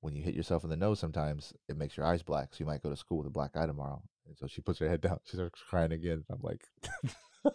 [0.00, 2.48] when you hit yourself in the nose sometimes, it makes your eyes black.
[2.52, 4.02] So you might go to school with a black eye tomorrow.
[4.26, 5.20] And so she puts her head down.
[5.24, 6.24] She starts crying again.
[6.30, 6.64] I'm like,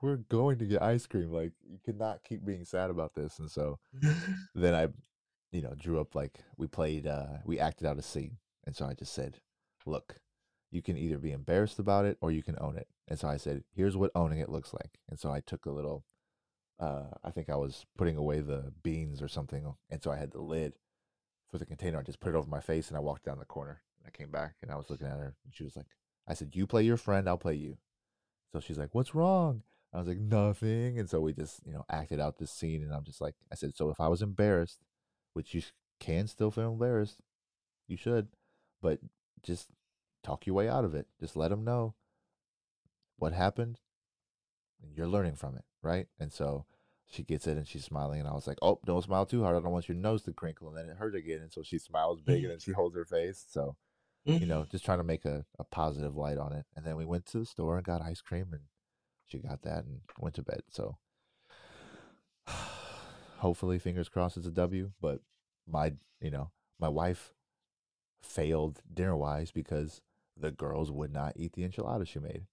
[0.00, 1.32] we're going to get ice cream.
[1.32, 3.38] Like, you cannot keep being sad about this.
[3.38, 3.78] And so
[4.54, 4.88] then I,
[5.50, 8.38] you know, drew up like we played, uh, we acted out a scene.
[8.64, 9.38] And so I just said,
[9.84, 10.16] look,
[10.72, 12.88] you can either be embarrassed about it or you can own it.
[13.06, 14.98] And so I said, here's what owning it looks like.
[15.08, 16.04] And so I took a little,
[16.80, 19.74] uh, I think I was putting away the beans or something.
[19.90, 20.72] And so I had the lid
[21.50, 21.98] for the container.
[21.98, 23.82] I just put it over my face and I walked down the corner.
[24.00, 25.86] And I came back and I was looking at her and she was like,
[26.26, 27.76] I said, you play your friend, I'll play you.
[28.52, 29.62] So she's like, what's wrong?
[29.92, 30.98] I was like, nothing.
[30.98, 32.82] And so we just, you know, acted out this scene.
[32.82, 34.78] And I'm just like, I said, so if I was embarrassed,
[35.34, 35.60] which you
[36.00, 37.18] can still feel embarrassed,
[37.88, 38.28] you should,
[38.80, 39.00] but
[39.42, 39.68] just
[40.22, 41.06] talk your way out of it.
[41.20, 41.94] Just let them know
[43.18, 43.80] what happened.
[44.82, 46.06] And you're learning from it, right?
[46.18, 46.66] And so
[47.06, 48.20] she gets it and she's smiling.
[48.20, 49.56] And I was like, oh, don't smile too hard.
[49.56, 50.68] I don't want your nose to crinkle.
[50.68, 51.40] And then it hurt again.
[51.40, 53.44] And so she smiles big and then she holds her face.
[53.48, 53.76] So,
[54.24, 56.66] you know, just trying to make a, a positive light on it.
[56.74, 58.62] And then we went to the store and got ice cream and
[59.26, 60.62] she got that and went to bed.
[60.70, 60.96] So
[63.38, 64.92] hopefully, fingers crossed, it's a W.
[65.00, 65.20] But
[65.66, 67.32] my, you know, my wife
[68.22, 70.00] failed dinner wise because
[70.36, 72.46] the girls would not eat the enchilada she made.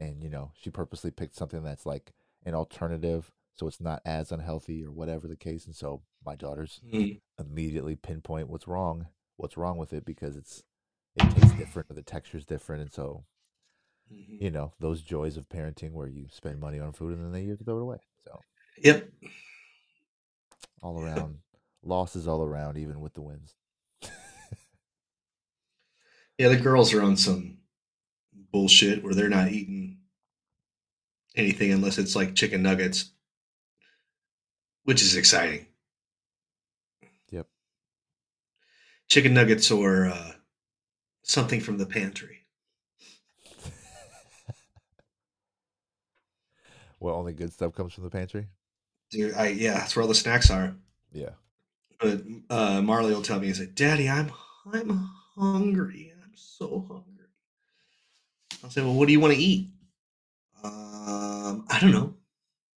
[0.00, 2.12] And, you know, she purposely picked something that's like
[2.44, 5.66] an alternative so it's not as unhealthy or whatever the case.
[5.66, 7.20] And so my daughters Mm.
[7.38, 9.06] immediately pinpoint what's wrong,
[9.36, 10.64] what's wrong with it because it's
[11.16, 12.82] it tastes different or the texture's different.
[12.82, 13.24] And so
[14.10, 14.40] Mhm.
[14.40, 17.42] you know those joys of parenting where you spend money on food and then they
[17.42, 17.98] you have to throw it away.
[18.24, 18.40] So
[18.78, 19.12] Yep.
[20.82, 21.38] all around
[21.82, 23.54] losses all around, even with the wins.
[26.38, 27.58] Yeah, the girls are on some
[28.52, 29.98] bullshit where they're not eating
[31.36, 33.10] anything unless it's like chicken nuggets,
[34.84, 35.66] which is exciting.
[37.30, 37.46] Yep.
[39.08, 40.32] Chicken nuggets or uh,
[41.22, 42.40] something from the pantry.
[47.00, 48.48] well, only good stuff comes from the pantry.
[49.10, 50.74] Dude, I yeah, that's where all the snacks are.
[51.12, 51.30] Yeah.
[52.00, 54.32] But uh, Marley will tell me, "He's like, Daddy, I'm
[54.72, 56.11] I'm hungry.
[56.32, 57.26] I'm so hungry."
[58.64, 59.68] I'll say, "Well, what do you want to eat?"
[60.64, 62.14] Um, I don't know.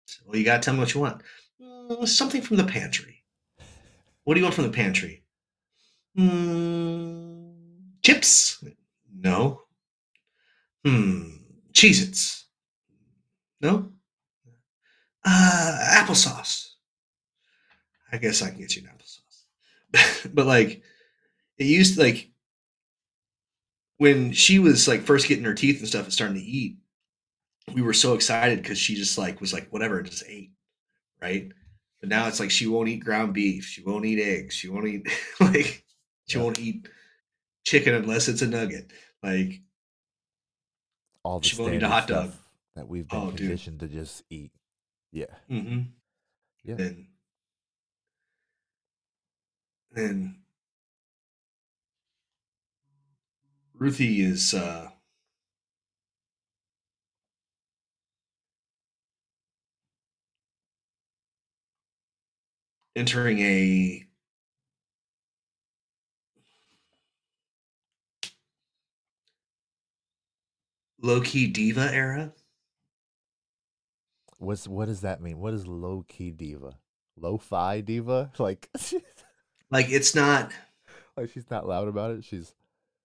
[0.06, 1.22] So, well, you gotta tell me what you want.
[1.62, 3.24] "Mm, something from the pantry.
[4.24, 5.24] What do you want from the pantry?
[6.18, 7.54] Mm,
[8.02, 8.64] chips?
[9.14, 9.64] No.
[10.84, 11.38] Hmm.
[11.74, 12.46] Cheez-Its?
[13.62, 13.92] No.
[15.26, 16.70] Uh, applesauce.
[18.12, 20.30] I guess I can get you an applesauce.
[20.34, 20.82] but like,
[21.58, 22.33] it used to like
[24.04, 26.76] when she was like first getting her teeth and stuff and starting to eat.
[27.74, 30.52] We were so excited because she just like was like whatever, and just ate,
[31.22, 31.50] right?
[32.02, 34.88] But now it's like she won't eat ground beef, she won't eat eggs, she won't
[34.88, 35.08] eat
[35.40, 35.86] like
[36.28, 36.44] she Yeah.
[36.44, 36.90] won't eat
[37.64, 38.92] chicken unless it's a nugget.
[39.24, 39.62] Like
[41.24, 42.34] All the She won't eat a hot dog.
[42.76, 43.38] that we've been Oh, dude.
[43.38, 44.52] conditioned to just eat.
[45.14, 45.34] Yeah.
[45.50, 45.82] Mm-hmm.
[46.66, 46.76] Yeah.
[46.76, 47.08] Then,
[49.92, 50.43] then
[53.84, 54.92] Ruthie is uh,
[62.96, 64.08] entering a
[71.02, 72.32] low key diva era.
[74.38, 75.40] What's what does that mean?
[75.40, 76.78] What is low key diva?
[77.18, 78.32] Lo fi diva?
[78.40, 78.70] Like
[79.70, 80.54] Like it's not.
[81.18, 82.24] like she's not loud about it.
[82.24, 82.54] She's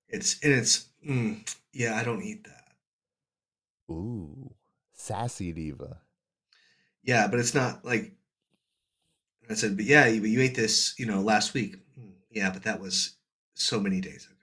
[0.08, 0.86] It's and it's.
[1.08, 2.64] Mm, yeah, I don't eat that.
[3.90, 4.54] ooh
[4.92, 6.00] sassy diva.
[7.02, 8.12] Yeah, but it's not like
[9.48, 9.76] I said.
[9.76, 11.76] But yeah, you- but you ate this, you know, last week.
[11.94, 13.16] "Hmm, Yeah, but that was
[13.54, 14.34] so many days ago.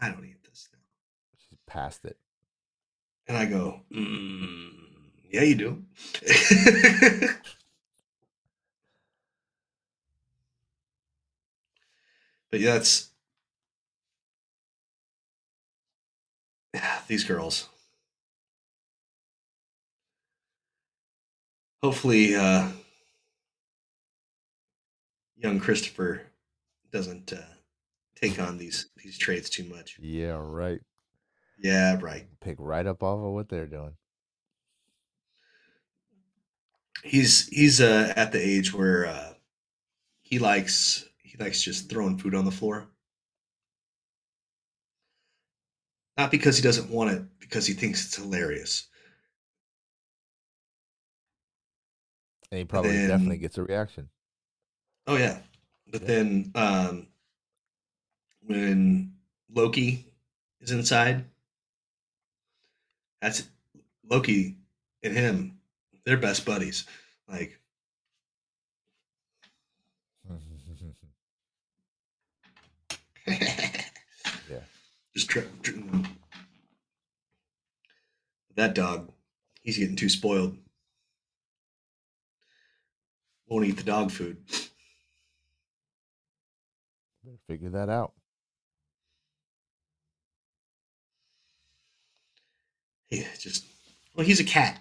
[0.00, 0.78] I don't eat this now.
[1.38, 2.18] She's past it.
[3.26, 4.70] And I go, mm,
[5.30, 5.84] yeah, you do.
[12.50, 13.09] but yeah, that's
[17.08, 17.68] these girls.
[21.82, 22.68] Hopefully, uh,
[25.36, 26.22] young Christopher
[26.92, 27.40] doesn't uh,
[28.14, 29.98] take on these these traits too much.
[30.00, 30.80] Yeah, right.
[31.58, 32.26] Yeah, right.
[32.40, 33.94] Pick right up off of what they're doing.
[37.02, 39.32] he's he's uh, at the age where uh,
[40.22, 42.88] he likes he likes just throwing food on the floor.
[46.16, 48.86] Not because he doesn't want it, because he thinks it's hilarious.
[52.50, 54.08] And he probably then- definitely gets a reaction.
[55.06, 55.38] Oh yeah,
[55.86, 56.06] but Yeah.
[56.08, 57.06] then um,
[58.42, 59.14] when
[59.52, 60.04] Loki
[60.60, 61.24] is inside,
[63.20, 63.48] that's
[64.08, 64.56] Loki
[65.02, 65.58] and him.
[66.04, 66.84] They're best buddies.
[67.28, 67.58] Like
[73.26, 74.60] Yeah.
[75.14, 75.72] Just try, tr-
[78.60, 79.10] that dog,
[79.62, 80.56] he's getting too spoiled.
[83.48, 84.36] Won't eat the dog food.
[87.24, 88.12] Better figure that out.
[93.08, 93.64] He just
[94.14, 94.80] well, he's a cat.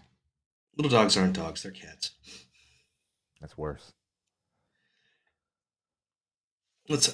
[0.78, 2.12] Little dogs aren't dogs; they're cats.
[3.42, 3.92] That's worse.
[6.88, 7.12] Let's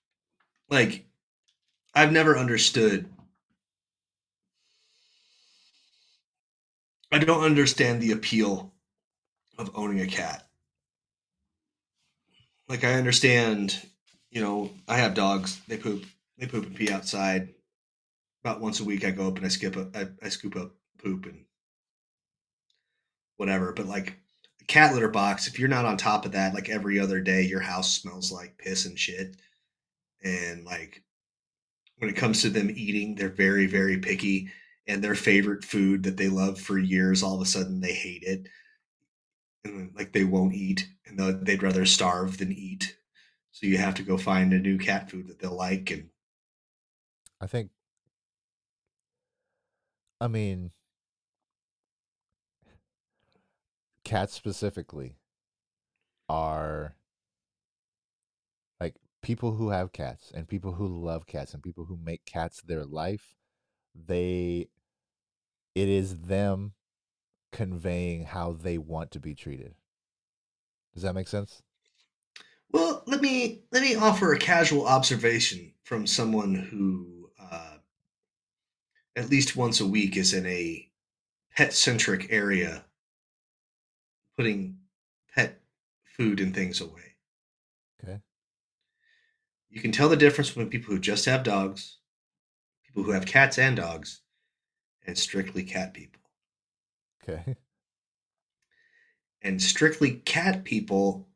[0.70, 1.04] like,
[1.94, 3.08] I've never understood.
[7.12, 8.72] I don't understand the appeal
[9.58, 10.46] of owning a cat.
[12.68, 13.76] Like I understand,
[14.30, 15.60] you know, I have dogs.
[15.66, 16.04] They poop.
[16.38, 17.48] They poop and pee outside.
[18.42, 19.76] About once a week, I go up and I skip.
[19.94, 21.44] I, I scoop up poop and
[23.36, 23.72] whatever.
[23.72, 24.16] But like
[24.60, 27.42] a cat litter box, if you're not on top of that, like every other day,
[27.42, 29.36] your house smells like piss and shit.
[30.22, 31.02] And like
[31.98, 34.50] when it comes to them eating, they're very, very picky.
[34.86, 38.22] And their favorite food that they love for years, all of a sudden they hate
[38.24, 38.48] it.
[39.64, 42.96] And like they won't eat and they'd rather starve than eat.
[43.52, 45.90] So you have to go find a new cat food that they'll like.
[45.90, 46.10] And
[47.40, 47.70] I think
[50.20, 50.72] I mean,
[54.04, 55.16] cats specifically
[56.28, 56.96] are
[58.80, 62.62] like people who have cats and people who love cats and people who make cats
[62.62, 63.36] their life.
[63.94, 64.68] They,
[65.74, 66.72] it is them
[67.52, 69.74] conveying how they want to be treated.
[70.94, 71.62] Does that make sense?
[72.72, 77.78] Well, let me let me offer a casual observation from someone who uh,
[79.16, 80.88] at least once a week is in a
[81.56, 82.84] pet centric area,
[84.36, 84.78] putting
[85.34, 85.60] pet
[86.16, 87.16] food and things away.
[88.02, 88.20] Okay.
[89.68, 91.98] You can tell the difference between people who just have dogs,
[92.90, 94.20] people who have cats and dogs,
[95.06, 96.20] and strictly cat people.
[97.22, 97.56] Okay.
[99.42, 101.26] And strictly cat people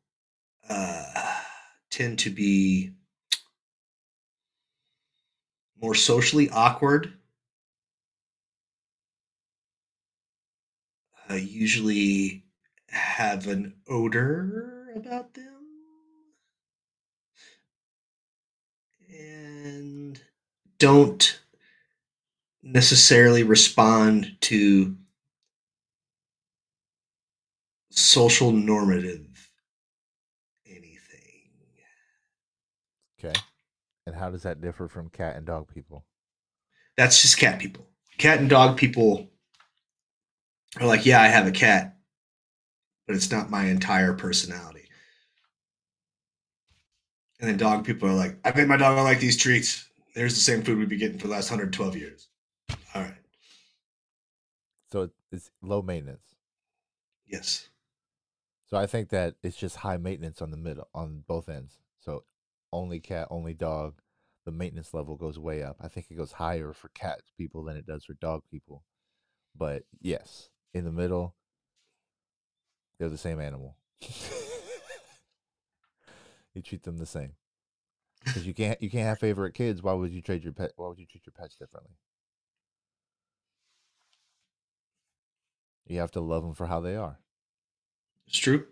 [0.69, 1.41] uh,
[1.89, 2.91] tend to be
[5.81, 7.13] more socially awkward.
[11.27, 12.43] Uh, usually
[12.89, 15.63] have an odor about them.
[19.09, 20.21] And
[20.77, 21.39] don't
[22.65, 24.97] necessarily respond to
[27.91, 29.51] social normative
[30.65, 31.43] anything.
[33.19, 33.39] Okay.
[34.07, 36.03] And how does that differ from cat and dog people?
[36.97, 37.87] That's just cat people.
[38.17, 39.29] Cat and dog people
[40.79, 41.97] are like, yeah, I have a cat,
[43.05, 44.89] but it's not my entire personality.
[47.39, 49.87] And then dog people are like, I made my dog like these treats.
[50.15, 52.29] There's the same food we've been getting for the last 112 years.
[54.95, 56.35] So it's low maintenance.
[57.27, 57.67] Yes.
[58.65, 61.79] So I think that it's just high maintenance on the middle on both ends.
[61.99, 62.23] So
[62.71, 63.95] only cat, only dog,
[64.45, 65.75] the maintenance level goes way up.
[65.81, 68.85] I think it goes higher for cat people than it does for dog people.
[69.53, 71.35] But yes, in the middle,
[72.97, 73.75] they're the same animal.
[76.53, 77.33] you treat them the same.
[78.23, 79.83] Because you can't you can't have favorite kids.
[79.83, 80.71] Why would you trade your pet?
[80.77, 81.97] Why would you treat your pets differently?
[85.87, 87.19] You have to love them for how they are,
[88.27, 88.67] It's true.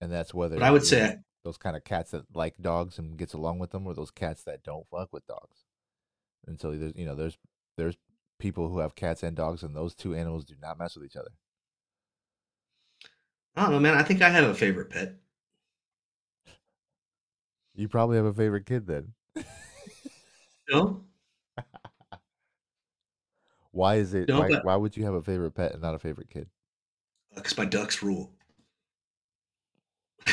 [0.00, 3.16] and that's whether But I would say those kind of cats that like dogs and
[3.18, 5.64] gets along with them, or those cats that don't fuck with dogs.
[6.46, 7.38] And so there's you know there's
[7.76, 7.96] there's
[8.38, 11.16] people who have cats and dogs, and those two animals do not mess with each
[11.16, 11.32] other.
[13.56, 13.94] I don't know, man.
[13.94, 15.16] I think I have a favorite pet.
[17.74, 19.14] You probably have a favorite kid then.
[20.68, 21.04] No?
[23.74, 24.28] Why is it?
[24.28, 26.48] No, why, but- why would you have a favorite pet and not a favorite kid?
[27.32, 28.30] Uh, because my ducks rule.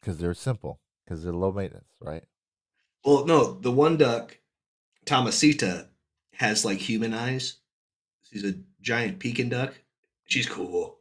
[0.00, 0.80] Because they're simple.
[1.04, 2.24] Because they're low maintenance, right?
[3.04, 4.38] well, no, the one duck,
[5.04, 5.88] Tomasita,
[6.34, 7.56] has like human eyes.
[8.22, 9.74] She's a giant Pekin duck.
[10.26, 10.98] She's cool.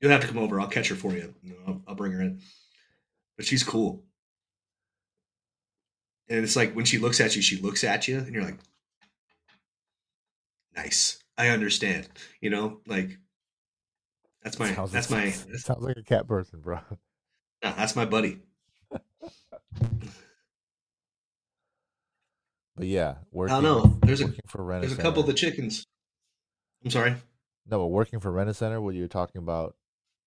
[0.00, 0.60] You'll have to come over.
[0.60, 1.34] I'll catch her for you.
[1.66, 2.40] I'll, I'll bring her in.
[3.36, 4.04] But she's cool.
[6.28, 8.58] And it's like when she looks at you, she looks at you, and you're like,
[10.76, 11.18] nice.
[11.38, 12.08] I understand.
[12.40, 13.18] You know, like
[14.42, 16.78] that's my Sounds- that's my sounds- sounds like a cat person, bro.
[16.90, 18.40] no, that's my buddy.
[22.76, 23.54] But yeah, working.
[23.56, 23.98] I don't know.
[24.02, 25.86] There's a for rent there's a couple of the chickens.
[26.84, 27.14] I'm sorry.
[27.66, 29.76] No, but working for rent a center, where you're talking about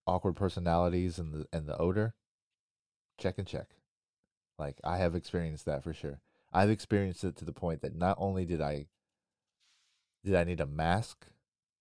[0.08, 2.16] awkward personalities and the and the odor,
[3.20, 3.68] check and check.
[4.58, 6.22] Like I have experienced that for sure.
[6.52, 8.88] I've experienced it to the point that not only did I
[10.24, 11.28] did I need a mask,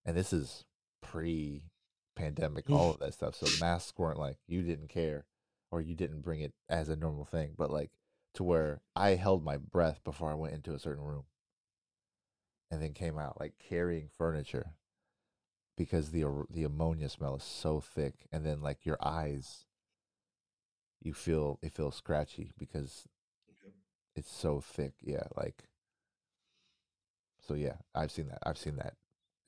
[0.05, 0.65] and this is
[1.03, 1.65] pre
[2.17, 3.35] pandemic, all of that stuff.
[3.37, 5.27] So masks weren't like you didn't care
[5.71, 7.91] or you didn't bring it as a normal thing, but like
[8.35, 11.25] to where I held my breath before I went into a certain room
[12.71, 14.73] and then came out like carrying furniture
[15.77, 19.65] because the the ammonia smell is so thick and then like your eyes
[21.01, 23.07] you feel it feels scratchy because
[24.17, 25.65] it's so thick yeah like
[27.49, 28.95] so yeah i've seen that i've seen that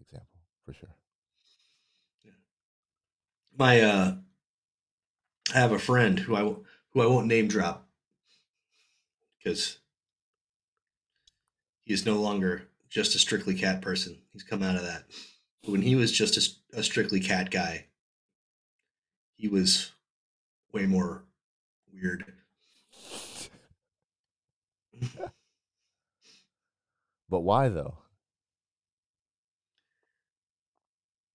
[0.00, 0.88] example for sure
[2.24, 2.32] Yeah.
[3.58, 4.14] my uh
[5.54, 7.88] I have a friend who I who I won't name drop
[9.38, 9.78] because
[11.84, 14.18] he is no longer just a strictly cat person.
[14.32, 15.04] He's come out of that.
[15.62, 17.86] But when he was just a strictly cat guy,
[19.36, 19.92] he was
[20.72, 21.24] way more
[21.92, 22.32] weird.
[27.30, 27.96] but why though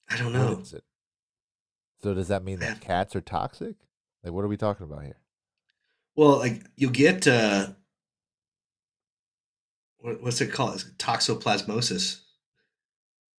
[0.08, 0.62] I don't know.
[0.64, 3.76] so does that mean that cats are toxic
[4.24, 5.18] like what are we talking about here
[6.16, 7.70] Well, like you'll get uh
[10.06, 10.76] what, what's it called?
[10.76, 12.22] It's toxoplasmosis.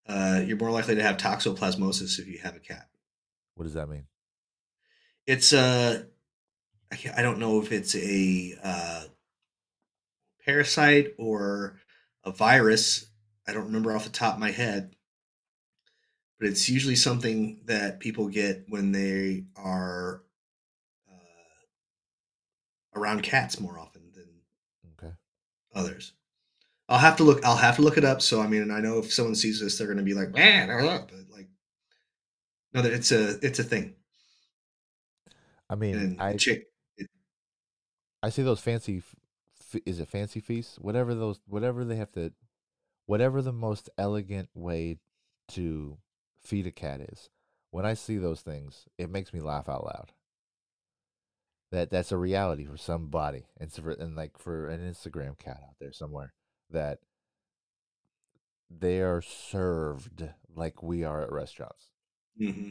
[0.09, 2.89] Uh, you're more likely to have toxoplasmosis if you have a cat.
[3.55, 4.07] What does that mean?
[5.27, 6.03] It's uh,
[6.93, 9.05] I, I don't know if it's a uh,
[10.45, 11.79] parasite or
[12.27, 13.07] a virus.
[13.49, 14.97] I don't remember off the top of my head,
[16.39, 20.23] but it's usually something that people get when they are
[21.11, 21.15] uh,
[22.95, 24.43] around cats more often than
[24.93, 25.13] Okay.
[25.75, 26.13] others.
[26.89, 27.45] I'll have to look.
[27.45, 28.23] I'll have to look it up.
[28.23, 30.31] So I mean, and I know if someone sees this, they're going to be like,
[30.31, 31.49] "Man," but like,
[32.73, 33.97] no, that it's a it's a thing.
[35.69, 36.67] I mean, And I chick,
[38.23, 39.03] I see those fancy.
[39.85, 40.79] Is it fancy feasts?
[40.79, 42.33] Whatever those, whatever they have to,
[43.07, 44.99] whatever the most elegant way
[45.49, 45.99] to
[46.41, 47.31] feed a cat is.
[47.71, 50.13] When I see those things, it makes me laugh out loud.
[51.73, 55.75] That that's a reality for somebody, and for, and like for an Instagram cat out
[55.81, 56.33] there somewhere
[56.71, 57.01] that
[58.71, 61.91] they are served like we are at restaurants.
[62.39, 62.71] hmm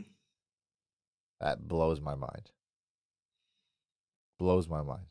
[1.40, 2.52] That blows my mind.
[4.38, 5.08] Blows my mind.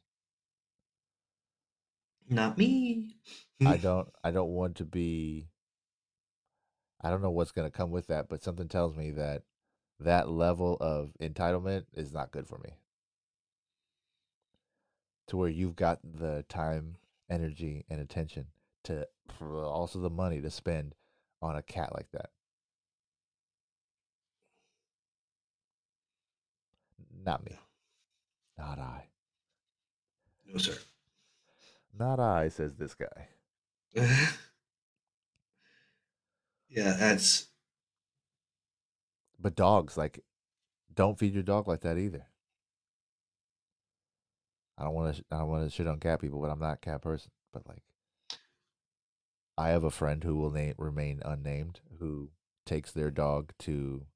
[2.28, 3.16] Not me.
[3.66, 5.48] I don't I don't want to be
[7.00, 9.42] I don't know what's going to come with that, but something tells me that
[10.00, 12.70] that level of entitlement is not good for me.
[15.28, 16.96] To where you've got the time,
[17.30, 18.46] energy, and attention
[18.84, 19.06] to
[19.42, 20.94] also the money to spend
[21.42, 22.30] on a cat like that.
[27.24, 27.58] Not me.
[28.58, 29.08] Not I.
[30.46, 30.76] No, sir.
[31.98, 33.28] Not I, says this guy.
[36.68, 37.46] yeah, that's
[39.38, 40.24] But dogs, like,
[40.92, 42.26] don't feed your dog like that either.
[44.76, 45.24] I don't want to.
[45.30, 47.30] I don't want to shit on cat people, but I'm not a cat person.
[47.52, 47.82] But like,
[49.56, 52.30] I have a friend who will name remain unnamed who
[52.66, 54.06] takes their dog to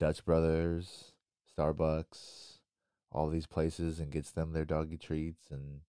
[0.00, 1.12] Dutch Brothers,
[1.54, 2.60] Starbucks,
[3.12, 5.80] all these places, and gets them their doggy treats and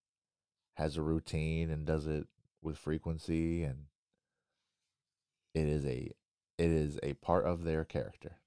[0.79, 2.25] has a routine and does it
[2.61, 3.85] with frequency and
[5.53, 6.09] it is a
[6.57, 8.37] it is a part of their character.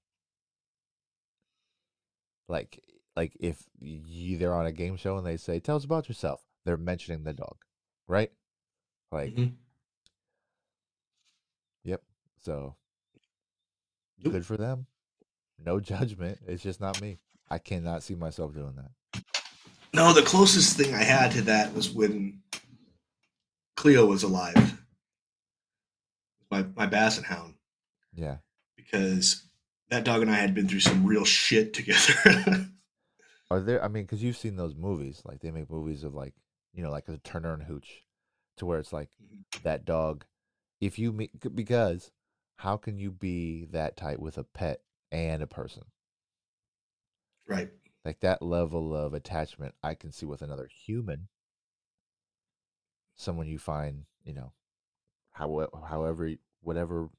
[2.49, 2.83] Like
[3.15, 6.41] like if you, they're on a game show and they say tell us about yourself
[6.65, 7.57] they're mentioning the dog
[8.07, 8.31] right?
[9.11, 9.53] Like Mhm.
[11.83, 12.01] yep
[12.41, 12.75] so
[14.23, 14.33] Nope.
[14.33, 14.87] good for them.
[15.63, 17.19] No judgment it's just not me.
[17.49, 18.91] I cannot see myself doing that
[19.93, 20.13] no.
[20.13, 22.41] The closest thing I had to that was when
[23.75, 24.79] Cleo was alive.
[26.51, 27.55] My my basset hound,
[28.13, 28.37] yeah
[28.75, 29.43] because
[29.89, 32.67] that dog and I had been through some real shit together.
[33.51, 36.33] are there i mean because you've seen those movies like they make movies of like
[36.73, 38.03] you know like a turner and hooch
[38.57, 39.43] to where it's like Mhm.
[39.63, 40.25] that dog
[40.81, 42.11] if you meet because
[42.57, 44.81] how can you be that tight with a pet
[45.11, 45.83] and a person
[47.47, 47.69] right.
[48.05, 51.27] Like that level of attachment i can see with another human.
[53.15, 54.53] Someone you find you know
[55.31, 56.31] how, however
[56.61, 57.09] whatever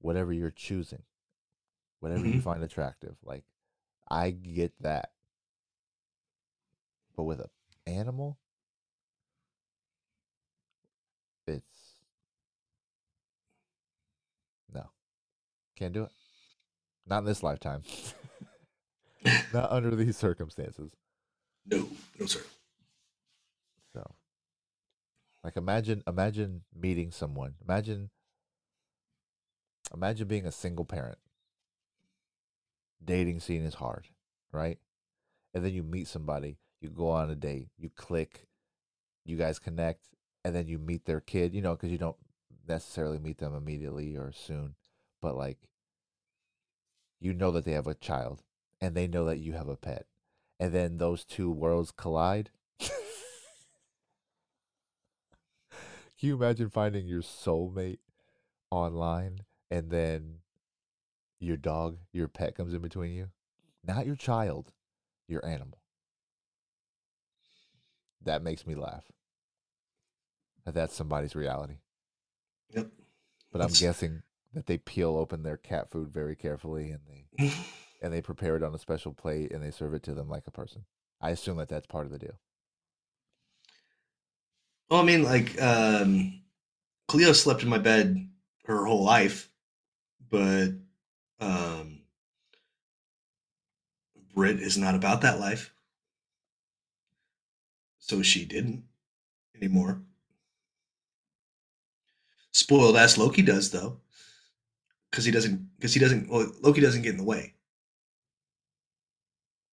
[0.00, 1.02] whatever you're choosing
[2.00, 2.42] whatever you Mhm.
[2.42, 3.44] find attractive like
[4.08, 5.12] i get that.
[7.16, 7.50] But with an
[7.86, 8.38] animal?
[11.46, 11.94] It's
[14.72, 14.90] no.
[15.76, 16.12] Can't do it.
[17.06, 17.82] Not in this lifetime
[19.52, 20.92] not under these circumstances
[21.66, 22.40] No, no, sir.
[23.94, 24.14] So,
[25.44, 27.54] like, imagine, imagine meeting someone.
[27.66, 28.10] Imagine,
[29.94, 31.18] imagine being a single parent.
[33.04, 34.08] Dating scene is hard,
[34.52, 34.78] right?
[35.54, 38.46] And then you meet somebody, you go on a date, you click,
[39.24, 40.08] you guys connect,
[40.44, 41.54] and then you meet their kid.
[41.54, 42.16] You know, because you don't
[42.66, 44.74] necessarily meet them immediately or soon,
[45.22, 45.68] but like,
[47.20, 48.42] you know that they have a child,
[48.80, 50.06] and they know that you have a pet,
[50.58, 52.50] and then those two worlds collide.
[52.80, 52.88] Can
[56.20, 57.98] you imagine finding your soulmate
[58.70, 60.38] online and then
[61.38, 63.28] your dog, your pet comes in between you?
[63.86, 64.72] Not your child,
[65.28, 65.78] your animal.
[68.24, 69.04] That makes me laugh.
[70.64, 71.78] That that's somebody's reality.
[72.74, 72.88] Yep.
[73.52, 74.22] But I'm guessing
[74.54, 77.00] that they peel open their cat food very carefully and
[77.38, 77.52] they
[78.00, 80.46] and they prepare it on a special plate and they serve it to them like
[80.46, 80.84] a person.
[81.20, 82.38] I assume that that's part of the deal.
[84.88, 86.40] Well, I mean, like, um,
[87.08, 88.28] Cleo slept in my bed
[88.66, 89.50] her whole life,
[90.30, 90.68] but
[91.40, 92.00] um,
[94.34, 95.72] Brit is not about that life.
[97.98, 98.84] So she didn't
[99.56, 100.00] anymore.
[102.52, 104.00] spoiled ass Loki does though,
[105.10, 107.54] because he doesn't because he doesn't well, Loki doesn't get in the way.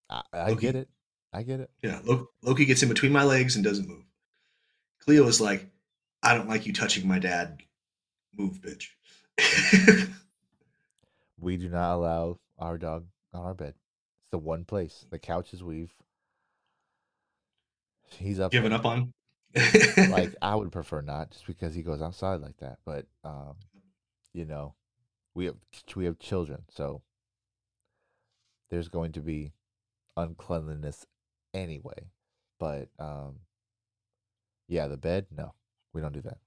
[0.10, 0.90] I, I Loki- get it.
[1.34, 1.70] I get it.
[1.82, 4.04] Yeah, Lo- Loki gets in between my legs and doesn't move.
[5.00, 5.70] Cleo is like,
[6.24, 7.62] I don't like you touching my dad.
[8.38, 8.88] Move, bitch.
[11.40, 13.76] We do not allow our dog on our bed.
[14.22, 15.06] It's the one place.
[15.10, 15.94] The couches we've.
[18.18, 18.52] He's up.
[18.52, 19.14] Giving up on.
[20.10, 22.80] like I would prefer not, just because he goes outside like that.
[22.86, 23.56] But um,
[24.34, 24.76] you know,
[25.34, 25.56] we have
[25.96, 27.02] we have children, so
[28.70, 29.52] there's going to be
[30.18, 31.06] uncleanliness
[31.54, 32.10] anyway.
[32.60, 33.40] But um,
[34.68, 35.54] yeah, the bed, no,
[35.94, 36.38] we don't do that.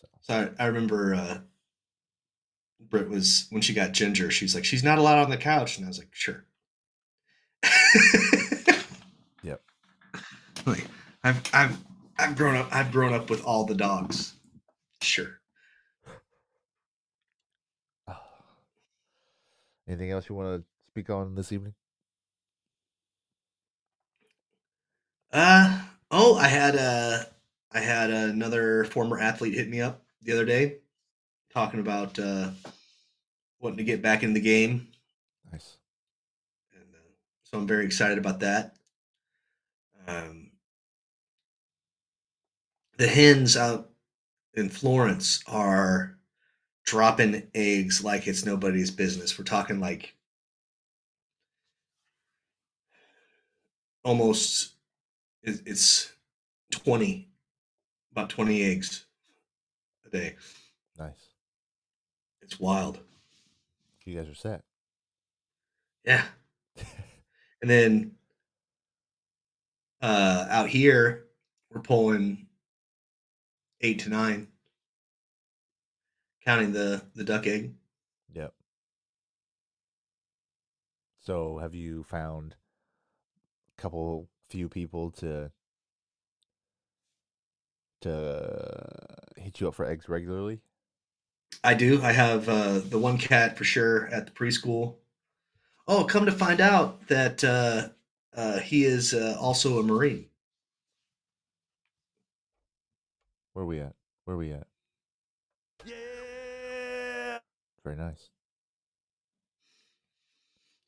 [0.00, 1.38] So So I, I remember uh,
[2.80, 4.30] Britt was when she got Ginger.
[4.30, 6.44] She's like, she's not allowed on the couch, and I was like, sure.
[9.42, 9.60] Yep.
[10.66, 10.84] Like
[11.22, 11.78] I've I've
[12.18, 12.68] I've grown up.
[12.72, 14.34] I've grown up with all the dogs.
[15.00, 15.38] Sure.
[19.86, 21.74] Anything else you want to speak on this evening?
[25.32, 27.24] Uh oh, I had uh
[27.72, 30.78] I had another former athlete hit me up the other day,
[31.52, 32.50] talking about uh
[33.60, 34.88] wanting to get back in the game.
[35.52, 35.76] Nice.
[36.72, 36.98] and uh,
[37.44, 38.76] so I'm very excited about that.
[40.06, 40.52] Um,
[42.96, 43.90] the hens out
[44.54, 46.16] in Florence are
[46.86, 49.36] dropping eggs like it's nobody's business.
[49.38, 50.14] We're talking like
[54.04, 54.74] almost
[55.42, 56.12] it's
[56.72, 57.28] 20
[58.12, 59.04] about 20 eggs
[60.06, 60.36] a day.
[60.98, 61.34] Nice.
[62.40, 63.00] It's wild.
[64.04, 64.62] You guys are set.
[66.04, 66.24] Yeah.
[67.62, 68.12] And then
[70.02, 71.24] uh out here
[71.70, 72.46] we're pulling
[73.80, 74.46] eight to nine.
[76.46, 77.74] Counting the the duck egg.
[78.32, 78.54] Yep.
[81.18, 82.54] So, have you found
[83.76, 85.50] a couple few people to
[88.02, 90.60] to hit you up for eggs regularly?
[91.64, 92.00] I do.
[92.00, 94.94] I have uh the one cat for sure at the preschool.
[95.88, 97.88] Oh, come to find out that uh
[98.36, 100.26] uh he is uh, also a Marine.
[103.54, 103.94] Where are we at?
[104.26, 104.68] Where are we at?
[105.84, 106.06] Yeah.
[107.86, 108.30] Very nice.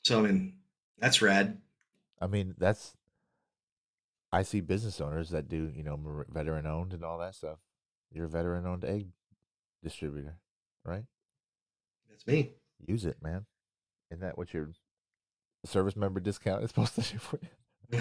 [0.02, 0.54] So I mean
[0.98, 1.58] that's rad.
[2.20, 2.96] I mean, that's
[4.32, 7.58] I see business owners that do, you know, veteran owned and all that stuff.
[8.10, 9.10] You're a veteran owned egg
[9.80, 10.38] distributor,
[10.84, 11.04] right?
[12.10, 12.54] That's me.
[12.84, 13.46] Use it, man.
[14.10, 14.70] Isn't that what your
[15.64, 17.98] service member discount is supposed to do for you?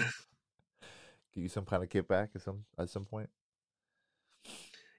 [1.32, 3.30] Give you some kind of kickback at some at some point.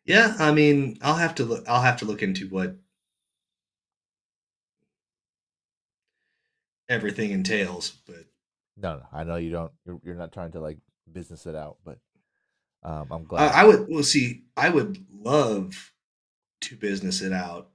[0.05, 1.67] Yeah, I mean, I'll have to look.
[1.67, 2.77] I'll have to look into what
[6.89, 7.93] everything entails.
[8.05, 8.25] But
[8.75, 9.71] No, no, I know you don't.
[9.85, 10.79] You're, you're not trying to like
[11.11, 11.99] business it out, but
[12.83, 13.51] um, I'm I, glad.
[13.53, 13.85] I would.
[13.87, 15.93] Well, see, I would love
[16.61, 17.69] to business it out,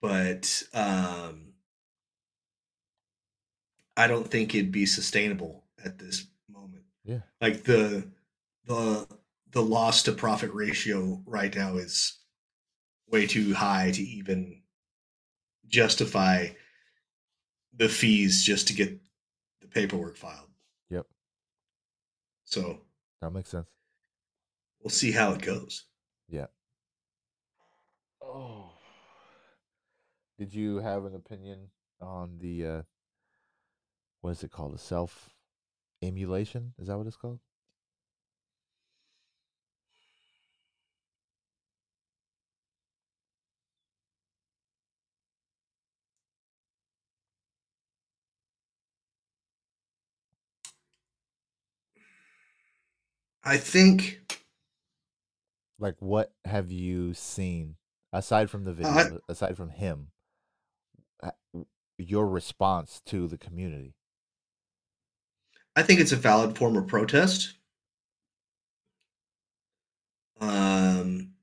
[0.00, 1.52] but um,
[3.96, 6.84] I don't think it'd be sustainable at this moment.
[7.04, 7.20] Yeah.
[7.40, 8.08] like the
[8.66, 9.06] the
[9.50, 12.18] the loss to profit ratio right now is
[13.08, 14.62] way too high to even
[15.66, 16.48] justify
[17.74, 18.98] the fees just to get
[19.60, 20.48] the paperwork filed.
[20.90, 21.06] Yep.
[22.44, 22.82] So
[23.20, 23.68] that makes sense.
[24.82, 25.86] we'll see how it goes.
[26.28, 26.46] Yeah.
[28.22, 28.70] Oh.
[30.38, 31.68] Did you have an opinion
[32.00, 32.82] on the uh
[34.20, 34.74] what is it called?
[34.74, 35.30] A self
[36.00, 36.74] immolation?
[36.78, 37.40] Is that what it's called?
[53.44, 54.20] I think
[55.78, 57.76] Like what have you seen
[58.12, 58.92] aside from the video,
[59.28, 60.08] I- aside from him?
[61.22, 61.32] uh,
[61.98, 63.94] Your response to the community.
[65.74, 67.54] I think it's a valid form of protest.
[70.40, 71.34] Um,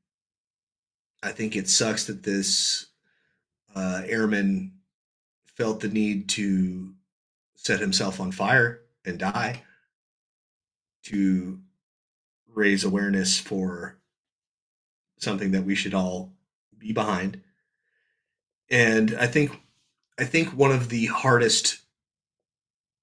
[1.24, 2.88] I think it sucks that this
[3.76, 4.74] uh, airman
[5.45, 6.93] felt the need to
[7.56, 9.64] set himself on fire and die
[11.04, 11.60] to
[12.54, 13.97] raise awareness for
[15.18, 16.34] something that we should all
[16.78, 17.41] be behind.
[18.70, 19.60] And I think
[20.18, 21.80] I think one of the hardest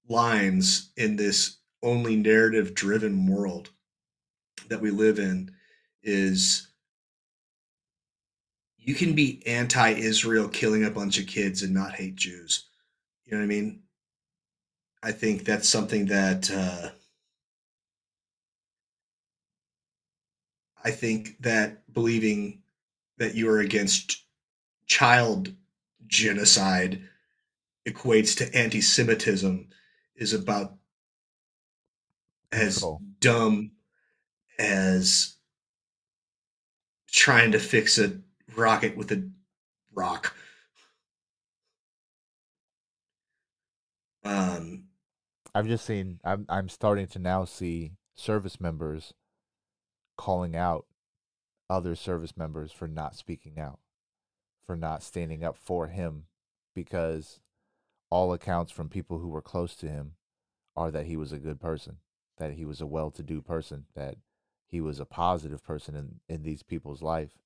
[0.07, 3.69] lines in this only narrative driven world
[4.69, 5.51] that we live in
[6.03, 6.67] is
[8.77, 12.65] you can be anti-Israel, killing a bunch of kids, and not hate Jews.
[13.25, 13.81] You know what I mean?
[15.03, 16.89] I think that's something that uh,
[20.83, 22.61] I think that believing
[23.17, 24.23] that you are against
[24.85, 25.53] child
[26.07, 27.01] genocide
[27.87, 29.67] equates to anti-Semitism
[30.15, 30.75] is about
[32.51, 33.01] as Control.
[33.19, 33.71] dumb
[34.59, 35.35] as
[37.11, 38.19] trying to fix a
[38.55, 39.29] rocket with a
[39.93, 40.35] rock.
[44.23, 44.85] Um,
[45.55, 46.19] I've just seen.
[46.23, 49.13] I'm I'm starting to now see service members
[50.17, 50.85] calling out
[51.69, 53.79] other service members for not speaking out,
[54.65, 56.25] for not standing up for him,
[56.73, 57.39] because
[58.09, 60.13] all accounts from people who were close to him
[60.75, 61.97] are that he was a good person,
[62.37, 64.15] that he was a well-to-do person, that
[64.65, 67.37] he was a positive person in in these people's life,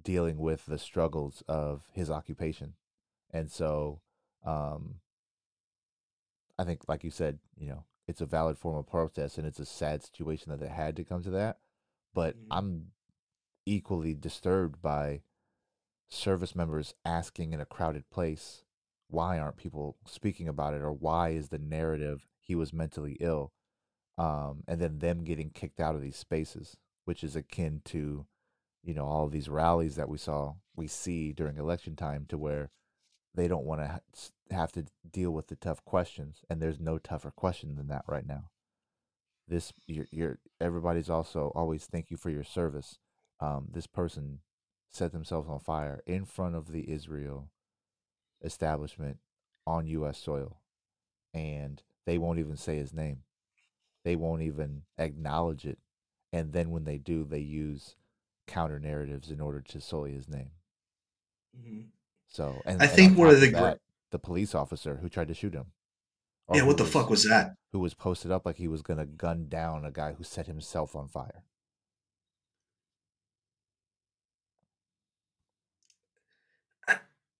[0.00, 2.74] dealing with the struggles of his occupation,
[3.30, 4.00] and so.
[4.44, 5.00] Um,
[6.58, 9.58] I think, like you said, you know, it's a valid form of protest, and it's
[9.58, 11.58] a sad situation that it had to come to that.
[12.16, 12.46] But Mhm.
[12.50, 12.92] I'm
[13.66, 15.22] equally disturbed by
[16.08, 18.64] service members asking in a crowded place,
[19.08, 23.52] why aren't people speaking about it, or why is the narrative he was mentally ill,
[24.16, 28.26] um, and then them getting kicked out of these spaces, which is akin to,
[28.82, 32.38] you know, all of these rallies that we saw, we see during election time, to
[32.38, 32.70] where
[33.34, 34.00] they don't want to ha-
[34.50, 38.26] have to deal with the tough questions and there's no tougher question than that right
[38.26, 38.50] now
[39.48, 42.98] this you're, you're everybody's also always thank you for your service
[43.40, 44.40] um, this person
[44.90, 47.50] set themselves on fire in front of the israel
[48.44, 49.18] establishment
[49.66, 50.58] on us soil
[51.34, 53.18] and they won't even say his name
[54.04, 55.78] they won't even acknowledge it
[56.32, 57.96] and then when they do they use
[58.46, 60.50] counter narratives in order to sully his name
[61.58, 61.86] mhm.
[62.28, 63.80] so, and I and think one of the that,
[64.10, 65.66] the police officer who tried to shoot him.
[66.52, 67.54] Yeah, what the fuck was that?
[67.72, 70.94] Who was posted up like he was gonna gun down a guy who set himself
[70.94, 71.42] on fire.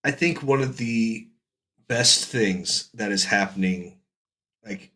[0.04, 1.28] I think one of the
[1.88, 3.98] best things that is happening,
[4.64, 4.92] like,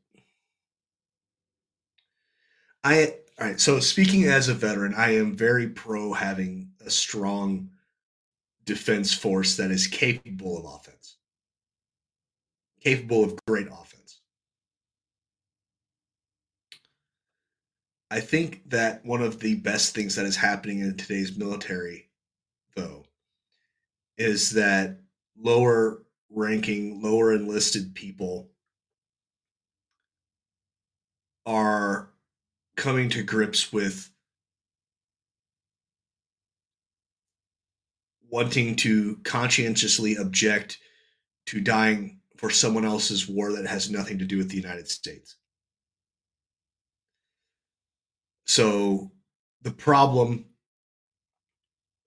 [2.85, 7.71] I, all right, so speaking as a veteran, I am very pro having a strong
[8.65, 11.17] defense force that is capable of offense,
[12.81, 14.00] capable of great offense.
[18.11, 22.09] I think that one of the best things that is happening in today's military,
[22.75, 23.05] though,
[24.19, 24.99] is that
[25.39, 28.51] lower ranking, lower enlisted people
[31.47, 32.11] are
[32.77, 34.11] coming to grips with
[38.29, 40.79] wanting to conscientiously object
[41.47, 45.37] to dying for someone else's war that has nothing to do with the United States.
[48.51, 49.13] So
[49.63, 50.45] the problem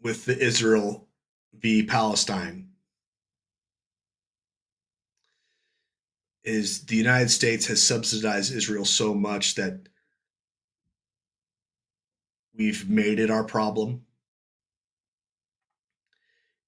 [0.02, 1.08] with the Israel
[1.54, 1.84] v.
[1.84, 2.68] Palestine
[6.44, 9.88] is the United States has subsidized Israel so much that
[12.54, 14.06] we've made it our problem.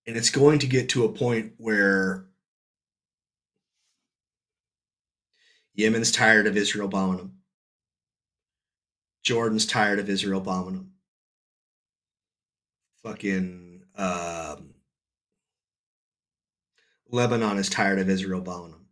[0.07, 2.27] And it's going to get to a point where
[5.73, 7.33] Yemen's tired of Israel bombing them.
[9.25, 10.91] Jordan's tired of Israel bombing them.
[13.01, 14.75] Fucking um,
[17.09, 18.85] Lebanon is tired of Israel bombing them.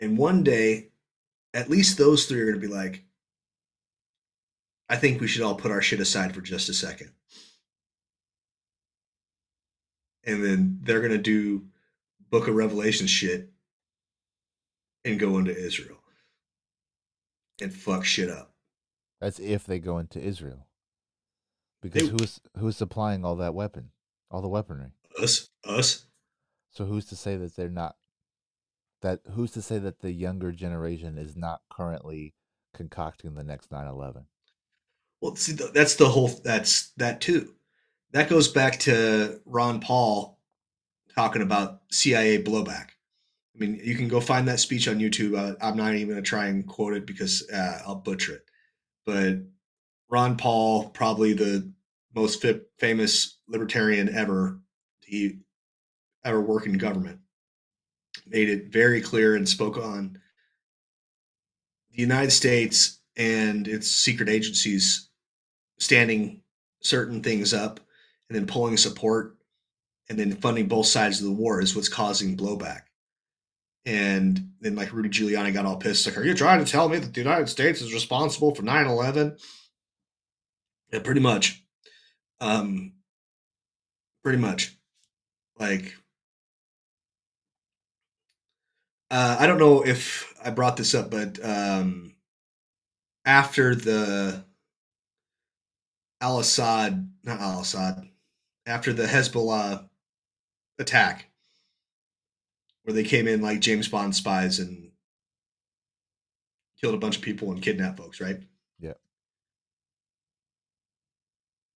[0.00, 0.88] And one day,
[1.52, 3.04] at least those three are going to be like,
[4.88, 7.12] I think we should all put our shit aside for just a second.
[10.24, 11.66] And then they're going to do
[12.30, 13.50] Book of Revelation shit
[15.04, 15.98] and go into Israel
[17.60, 18.52] and fuck shit up.
[19.20, 20.66] That's if they go into Israel.
[21.80, 23.92] Because They- who's who's supplying all that weapon,
[24.30, 24.92] all the weaponry?
[25.20, 26.06] Us, us.
[26.70, 27.96] So who's to say that they're not?
[29.02, 32.34] That who's to say that the younger generation is not currently
[32.74, 34.26] concocting the next 9/11?
[35.20, 36.28] Well, see, that's the whole.
[36.28, 37.54] That's that too.
[38.12, 40.38] That goes back to Ron Paul
[41.14, 42.90] talking about CIA blowback.
[43.56, 45.36] I mean, you can go find that speech on YouTube.
[45.36, 48.44] Uh, I'm not even going to try and quote it because uh, I'll butcher it.
[49.06, 49.38] But
[50.10, 51.72] Ron Paul, probably the
[52.14, 54.60] most fi- famous libertarian ever,
[55.04, 55.38] he
[56.24, 57.20] ever work in government,
[58.26, 60.18] made it very clear and spoke on
[61.92, 65.08] the United States and it's secret agencies
[65.78, 66.42] standing
[66.82, 67.80] certain things up
[68.28, 69.36] and then pulling support
[70.08, 72.82] and then funding both sides of the war is what's causing blowback.
[73.86, 76.98] And then like Rudy Giuliani got all pissed, like, are you trying to tell me
[76.98, 79.40] that the United States is responsible for 9-11?
[80.92, 81.62] Yeah, pretty much.
[82.40, 82.92] Um
[84.24, 84.76] pretty much.
[85.58, 85.94] Like
[89.08, 92.14] uh, I don't know if I brought this up, but um
[93.24, 94.44] after the
[96.20, 98.08] Al Assad, not Al Assad,
[98.66, 99.88] after the Hezbollah
[100.78, 101.30] attack,
[102.86, 104.92] where they came in like James Bond spies and
[106.80, 108.38] killed a bunch of people and kidnapped folks, right?
[108.78, 108.92] Yeah.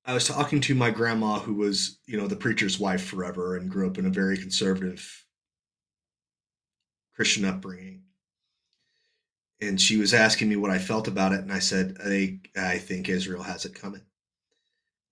[0.04, 3.68] I was talking to my grandma, who was, you know, the preacher's wife forever and
[3.68, 5.26] grew up in a very conservative
[7.16, 8.02] Christian upbringing.
[9.60, 11.40] And she was asking me what I felt about it.
[11.40, 14.02] And I said, I, I think Israel has it coming.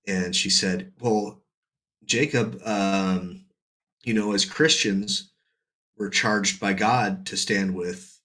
[0.07, 1.43] And she said, Well,
[2.05, 3.47] Jacob, um,
[4.05, 5.28] you know, as Christians,
[5.99, 8.21] we're charged by God to stand with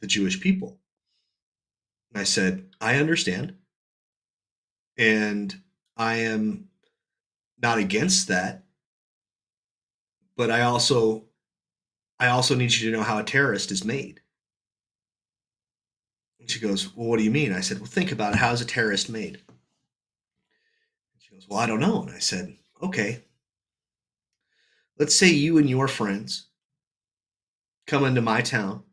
[0.00, 0.78] the Jewish people.
[2.10, 3.54] And I said, I understand.
[4.96, 5.54] And
[5.96, 6.68] I am
[7.60, 8.64] not against that.
[10.36, 11.24] But I also
[12.20, 14.20] I also need you to know how a terrorist is made.
[16.40, 17.52] And she goes, Well, what do you mean?
[17.52, 18.38] I said, Well, think about it.
[18.38, 19.40] How is a terrorist made?
[21.18, 22.02] She goes, Well, I don't know.
[22.02, 23.24] And I said, Okay.
[24.98, 26.47] Let's say you and your friends
[27.88, 28.84] come into my town.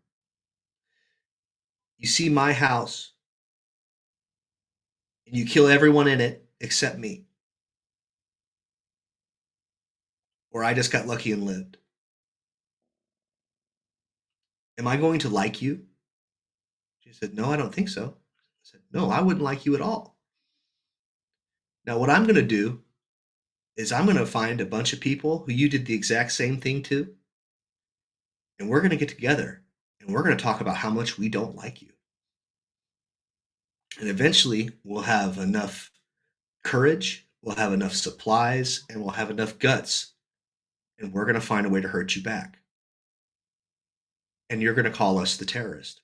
[1.98, 3.12] You see my house,
[5.28, 7.26] and you kill everyone in it except me.
[10.52, 11.78] Or I just got lucky and lived.
[14.78, 15.84] Am I going to like you?
[17.00, 18.16] She said, No, I don't think so.
[18.18, 20.18] I said, No, I wouldn't like you at all.
[21.86, 22.82] Now, what I'm going to do
[23.78, 26.60] is I'm going to find a bunch of people who you did the exact same
[26.60, 27.14] thing to,
[28.60, 29.62] and we're going to get together
[30.00, 31.90] and we're going to talk about how much we don't like you.
[34.00, 35.92] And eventually, we'll have enough
[36.64, 40.14] courage, we'll have enough supplies, and we'll have enough guts,
[41.00, 42.58] and we're going to find a way to hurt you back
[44.50, 46.02] and you're going to call us the terrorist.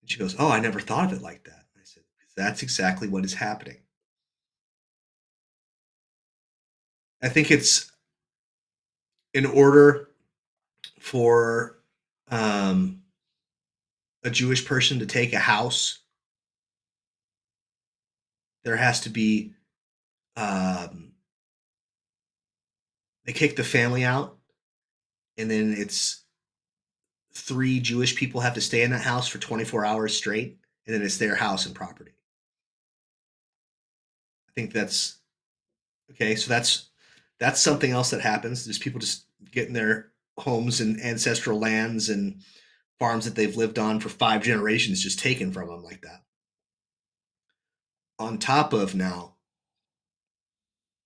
[0.00, 1.64] And she goes, Oh, I never thought of it like that.
[1.76, 2.02] I said,
[2.36, 3.78] That's exactly what is happening.
[7.22, 7.90] I think it's
[9.32, 10.08] in order
[11.02, 11.80] for
[12.30, 13.02] um,
[14.22, 15.98] a Jewish person to take a house,
[18.62, 19.52] there has to be,
[20.36, 21.10] um,
[23.26, 24.38] they kick the family out,
[25.36, 26.22] and then it's
[27.34, 31.02] three Jewish people have to stay in that house for 24 hours straight, and then
[31.02, 32.12] it's their house and property.
[34.48, 35.18] I think that's
[36.12, 36.36] okay.
[36.36, 36.90] So that's
[37.40, 38.64] that's something else that happens.
[38.64, 42.40] There's people just getting their homes and ancestral lands and
[42.98, 46.22] farms that they've lived on for five generations just taken from them like that.
[48.18, 49.36] On top of now,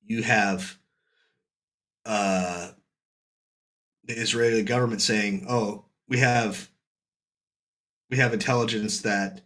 [0.04, 0.76] you have
[2.04, 2.70] uh,
[4.04, 6.70] the Israeli government saying, "Oh, we have
[8.10, 9.40] we have intelligence that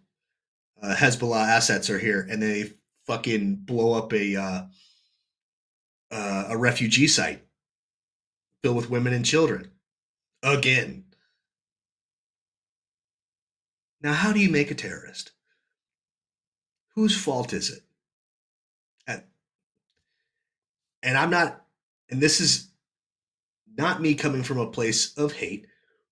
[0.83, 2.73] uh, Hezbollah assets are here, and they
[3.07, 4.63] fucking blow up a uh,
[6.11, 7.45] uh, a refugee site
[8.63, 9.71] filled with women and children
[10.43, 11.05] again.
[14.03, 15.33] Now, how do you make a terrorist?
[16.95, 17.83] Whose fault is it?
[19.07, 19.23] And,
[21.03, 21.65] and I'm not,
[22.11, 22.69] and this is
[23.77, 25.67] not me coming from a place of hate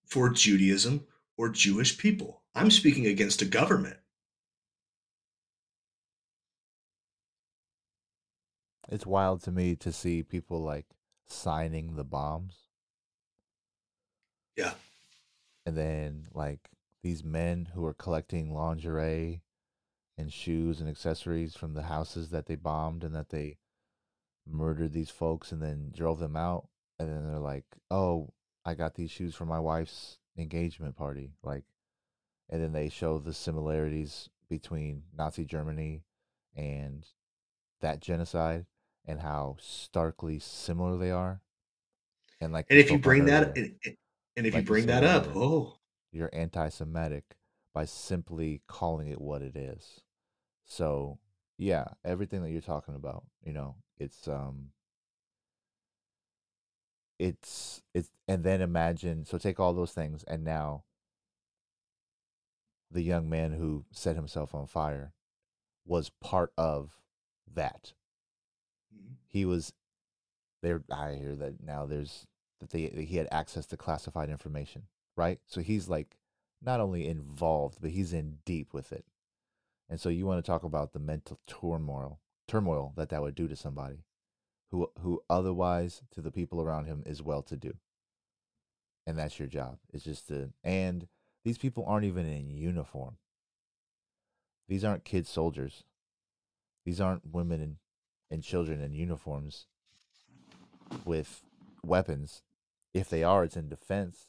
[0.07, 2.43] for Judaism or Jewish people.
[2.55, 3.97] I'm speaking against a government.
[8.91, 10.87] It's wild to me to see people like
[11.29, 12.57] signing the bombs.
[14.57, 14.75] Yeah.
[15.67, 16.71] And then like
[17.03, 19.43] these men who are collecting lingerie
[20.17, 23.59] and shoes and accessories from the houses that they bombed and that they
[24.47, 26.69] murdered these folks and then drove them out
[26.99, 28.33] and then they're like, "Oh,
[28.65, 31.33] I got these shoes for my wife's engagement party.
[31.43, 31.65] Like,
[32.49, 36.03] and then they show the similarities between Nazi Germany
[36.57, 37.07] and
[37.81, 38.67] that genocide
[39.09, 41.41] and how starkly similar they are.
[42.41, 43.75] And like, and if you bring that, and,
[44.37, 45.79] and if like you bring that up, oh,
[46.13, 47.25] you're anti-Semitic
[47.75, 50.03] by simply calling it what it is.
[50.65, 51.19] So
[51.57, 54.69] yeah, everything that you're talking about, you know, it's um
[57.19, 60.85] it's it's and then imagine so take all those things and now
[62.93, 65.13] the young man who set himself on fire
[65.85, 66.93] was part of
[67.53, 67.93] that.
[69.29, 69.73] He was
[70.63, 70.83] there.
[70.91, 71.87] I hear that now.
[71.87, 72.27] There's
[72.61, 74.85] that they that he had access to classified information,
[75.17, 75.39] right?
[75.47, 76.17] So he's like
[76.63, 79.05] not only involved, but he's in deep with it.
[79.89, 83.49] And so you want to talk about the mental turmoil, turmoil that that would do
[83.49, 84.05] to somebody
[84.71, 87.75] who who otherwise to the people around him is well to do.
[89.07, 89.79] And that's your job.
[89.93, 91.07] It's just to and
[91.45, 93.17] these people aren't even in uniform.
[94.69, 95.85] These aren't kid soldiers.
[96.85, 97.79] These aren't women
[98.31, 99.67] and, children in uniforms
[101.05, 101.43] with
[101.83, 102.43] weapons.
[102.95, 104.27] If they are, it's in defense.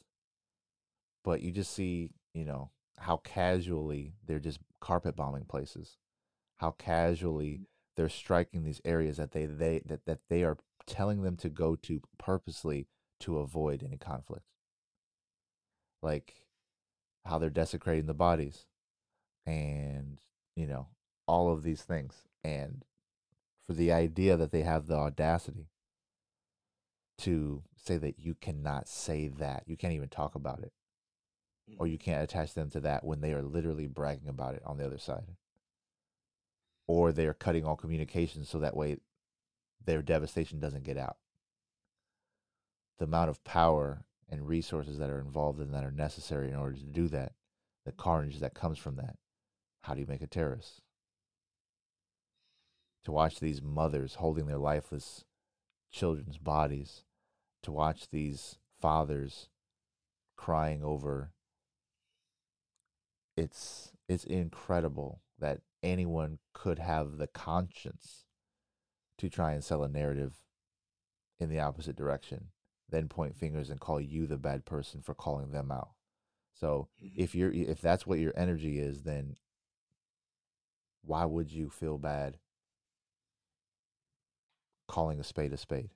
[1.24, 5.96] But you just see, you know, how casually they're just carpet bombing places.
[6.58, 7.62] How casually mm-hmm.
[7.96, 11.76] they're striking these areas that they, they that, that they are telling them to go
[11.76, 12.86] to purposely
[13.20, 14.44] to avoid any conflict.
[16.02, 16.46] Like
[17.24, 18.66] how they're desecrating the bodies
[19.46, 20.18] and,
[20.56, 20.88] you know,
[21.26, 22.14] all of these things.
[22.42, 22.84] And
[23.66, 25.68] for the idea that they have the audacity
[27.18, 30.72] to say that you cannot say that, you can't even talk about it,
[31.78, 32.10] or you mm-hmm.
[32.10, 34.98] can't attach them to that when they are literally bragging about it on the other
[34.98, 35.36] side.
[36.86, 38.96] Or they're cutting all communications so that way
[39.84, 41.16] their devastation doesn't get out.
[42.98, 46.76] The amount of power and resources that are involved and that are necessary in order
[46.76, 47.32] to do that,
[47.84, 49.16] the carnage that comes from that.
[49.82, 50.82] How do you make a terrorist?
[53.04, 55.24] To watch these mothers holding their lifeless
[55.90, 57.04] children's bodies,
[57.62, 59.48] to watch these fathers
[60.36, 61.32] crying over
[63.36, 68.24] it's it's incredible that anyone could have the conscience
[69.18, 70.34] to try and sell a narrative
[71.38, 72.46] in the opposite direction
[72.88, 75.90] then point fingers and call you the bad person for calling them out
[76.54, 77.12] so Mhm.
[77.16, 79.36] if you're if that's what your energy is then
[81.02, 82.38] why would you feel bad
[84.90, 85.90] calling a spade a spade.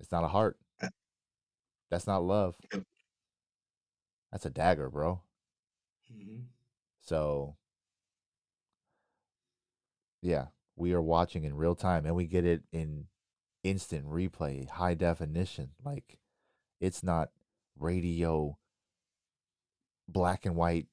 [0.00, 0.58] It's not a heart.
[0.82, 0.88] Uh,
[1.90, 2.56] that's not love.
[4.32, 5.22] That's a dagger bro.
[6.12, 6.48] Mhm.
[7.00, 7.56] so
[10.22, 13.06] yeah we are watching in real time and we get it in
[13.62, 16.18] instant replay high definition like
[16.80, 17.30] it's not
[17.78, 18.58] radio
[20.08, 20.86] black and white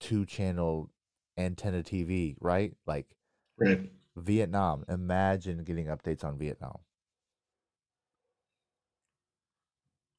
[0.00, 0.90] two channel
[1.36, 2.74] antenna tv right?
[2.86, 3.16] Like
[3.60, 3.90] Right.
[4.16, 4.84] vietnam.
[4.88, 6.80] Imagine getting updates on vietnam.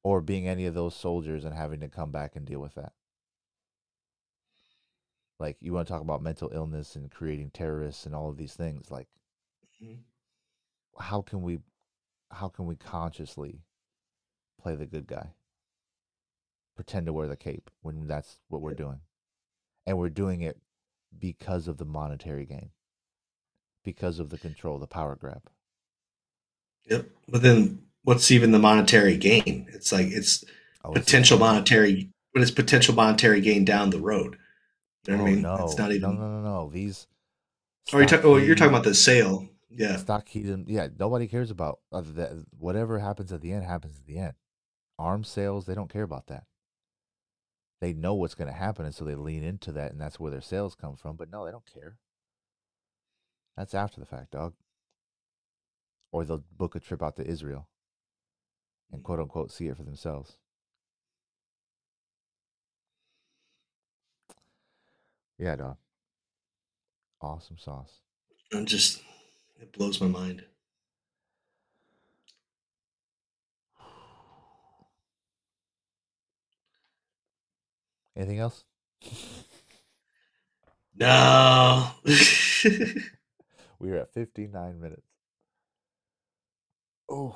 [0.04, 2.94] Or being any of those soldiers and having to come back and deal with that.
[5.40, 8.56] Like you want to talk about mental illness and creating terrorists and all of these
[8.56, 9.10] things like
[9.82, 10.04] Mhm.
[11.00, 11.60] how can we
[12.32, 13.64] how can we consciously
[14.58, 15.34] play the good guy?
[16.76, 19.02] Pretend to wear the cape when that's what we're doing.
[19.86, 20.62] And we're doing it
[21.18, 22.72] because of the monetary gain
[23.84, 25.44] because of the control the power grab
[26.90, 27.10] Yep.
[27.28, 29.68] But then what's even the monetary gain?
[29.74, 30.44] It's like it's
[30.84, 34.38] Oh, it's- potential monetary but it's potential monetary gain down the road.
[35.08, 35.42] You know oh what I oh, mean?
[35.44, 37.08] no It's not even no no no no these
[37.94, 39.48] Oh, you're, ta- oh, you're talking about the sale.
[39.70, 39.98] Yeah.
[39.98, 43.98] Stockheed and yeah, nobody cares about uh, other than whatever happens at the end happens
[44.00, 44.34] at the end.
[45.00, 46.44] Arms sales, they don't care about that.
[47.80, 50.30] They know what's going to happen, and so they lean into that, and that's where
[50.32, 51.16] their sales come from.
[51.16, 51.98] But no, they don't care.
[53.62, 54.54] That's after the fact, dog.
[56.12, 57.68] Or they'll book a trip out to Israel
[58.92, 60.38] and quote unquote see it for themselves.
[65.38, 65.78] Yeah, dog.
[67.22, 68.00] Awesome sauce.
[68.52, 69.04] I'm just
[69.60, 70.44] it blows my mind.
[78.16, 78.64] Anything else?
[80.96, 81.92] No.
[83.82, 85.02] We are at 59 minutes.
[87.10, 87.36] Oh.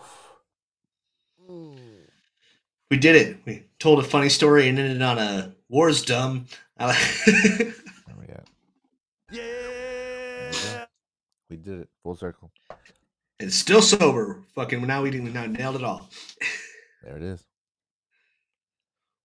[1.49, 3.37] we did it.
[3.45, 6.45] We told a funny story and ended on a war's dumb.
[6.77, 7.65] I like-
[8.05, 8.47] Where we at?
[9.31, 10.61] There we go.
[10.69, 10.85] Yeah.
[11.49, 11.89] We did it.
[12.03, 12.51] Full circle.
[13.39, 14.43] and still sober.
[14.53, 16.09] Fucking now we didn't now nailed it all.
[17.03, 17.43] There it is.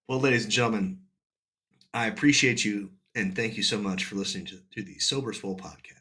[0.08, 1.00] Well, ladies and gentlemen,
[1.92, 5.56] I appreciate you and thank you so much for listening to, to the Sober Swole
[5.58, 5.99] podcast.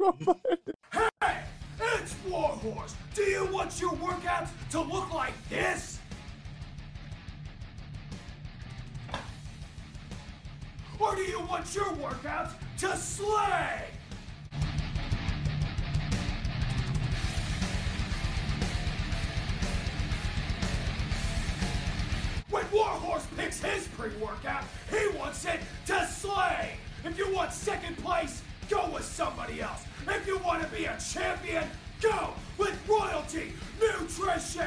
[0.00, 1.42] Hey,
[1.78, 2.94] it's Warhorse.
[3.14, 5.98] Do you want your workouts to look like this?
[10.98, 13.84] Or do you want your workouts to slay?
[22.48, 26.76] When Warhorse picks his pre-workout, he wants it to slay!
[27.04, 29.84] If you want second place, go with somebody else.
[30.08, 31.64] If you want to be a champion,
[32.00, 34.64] go with Royalty Nutrition!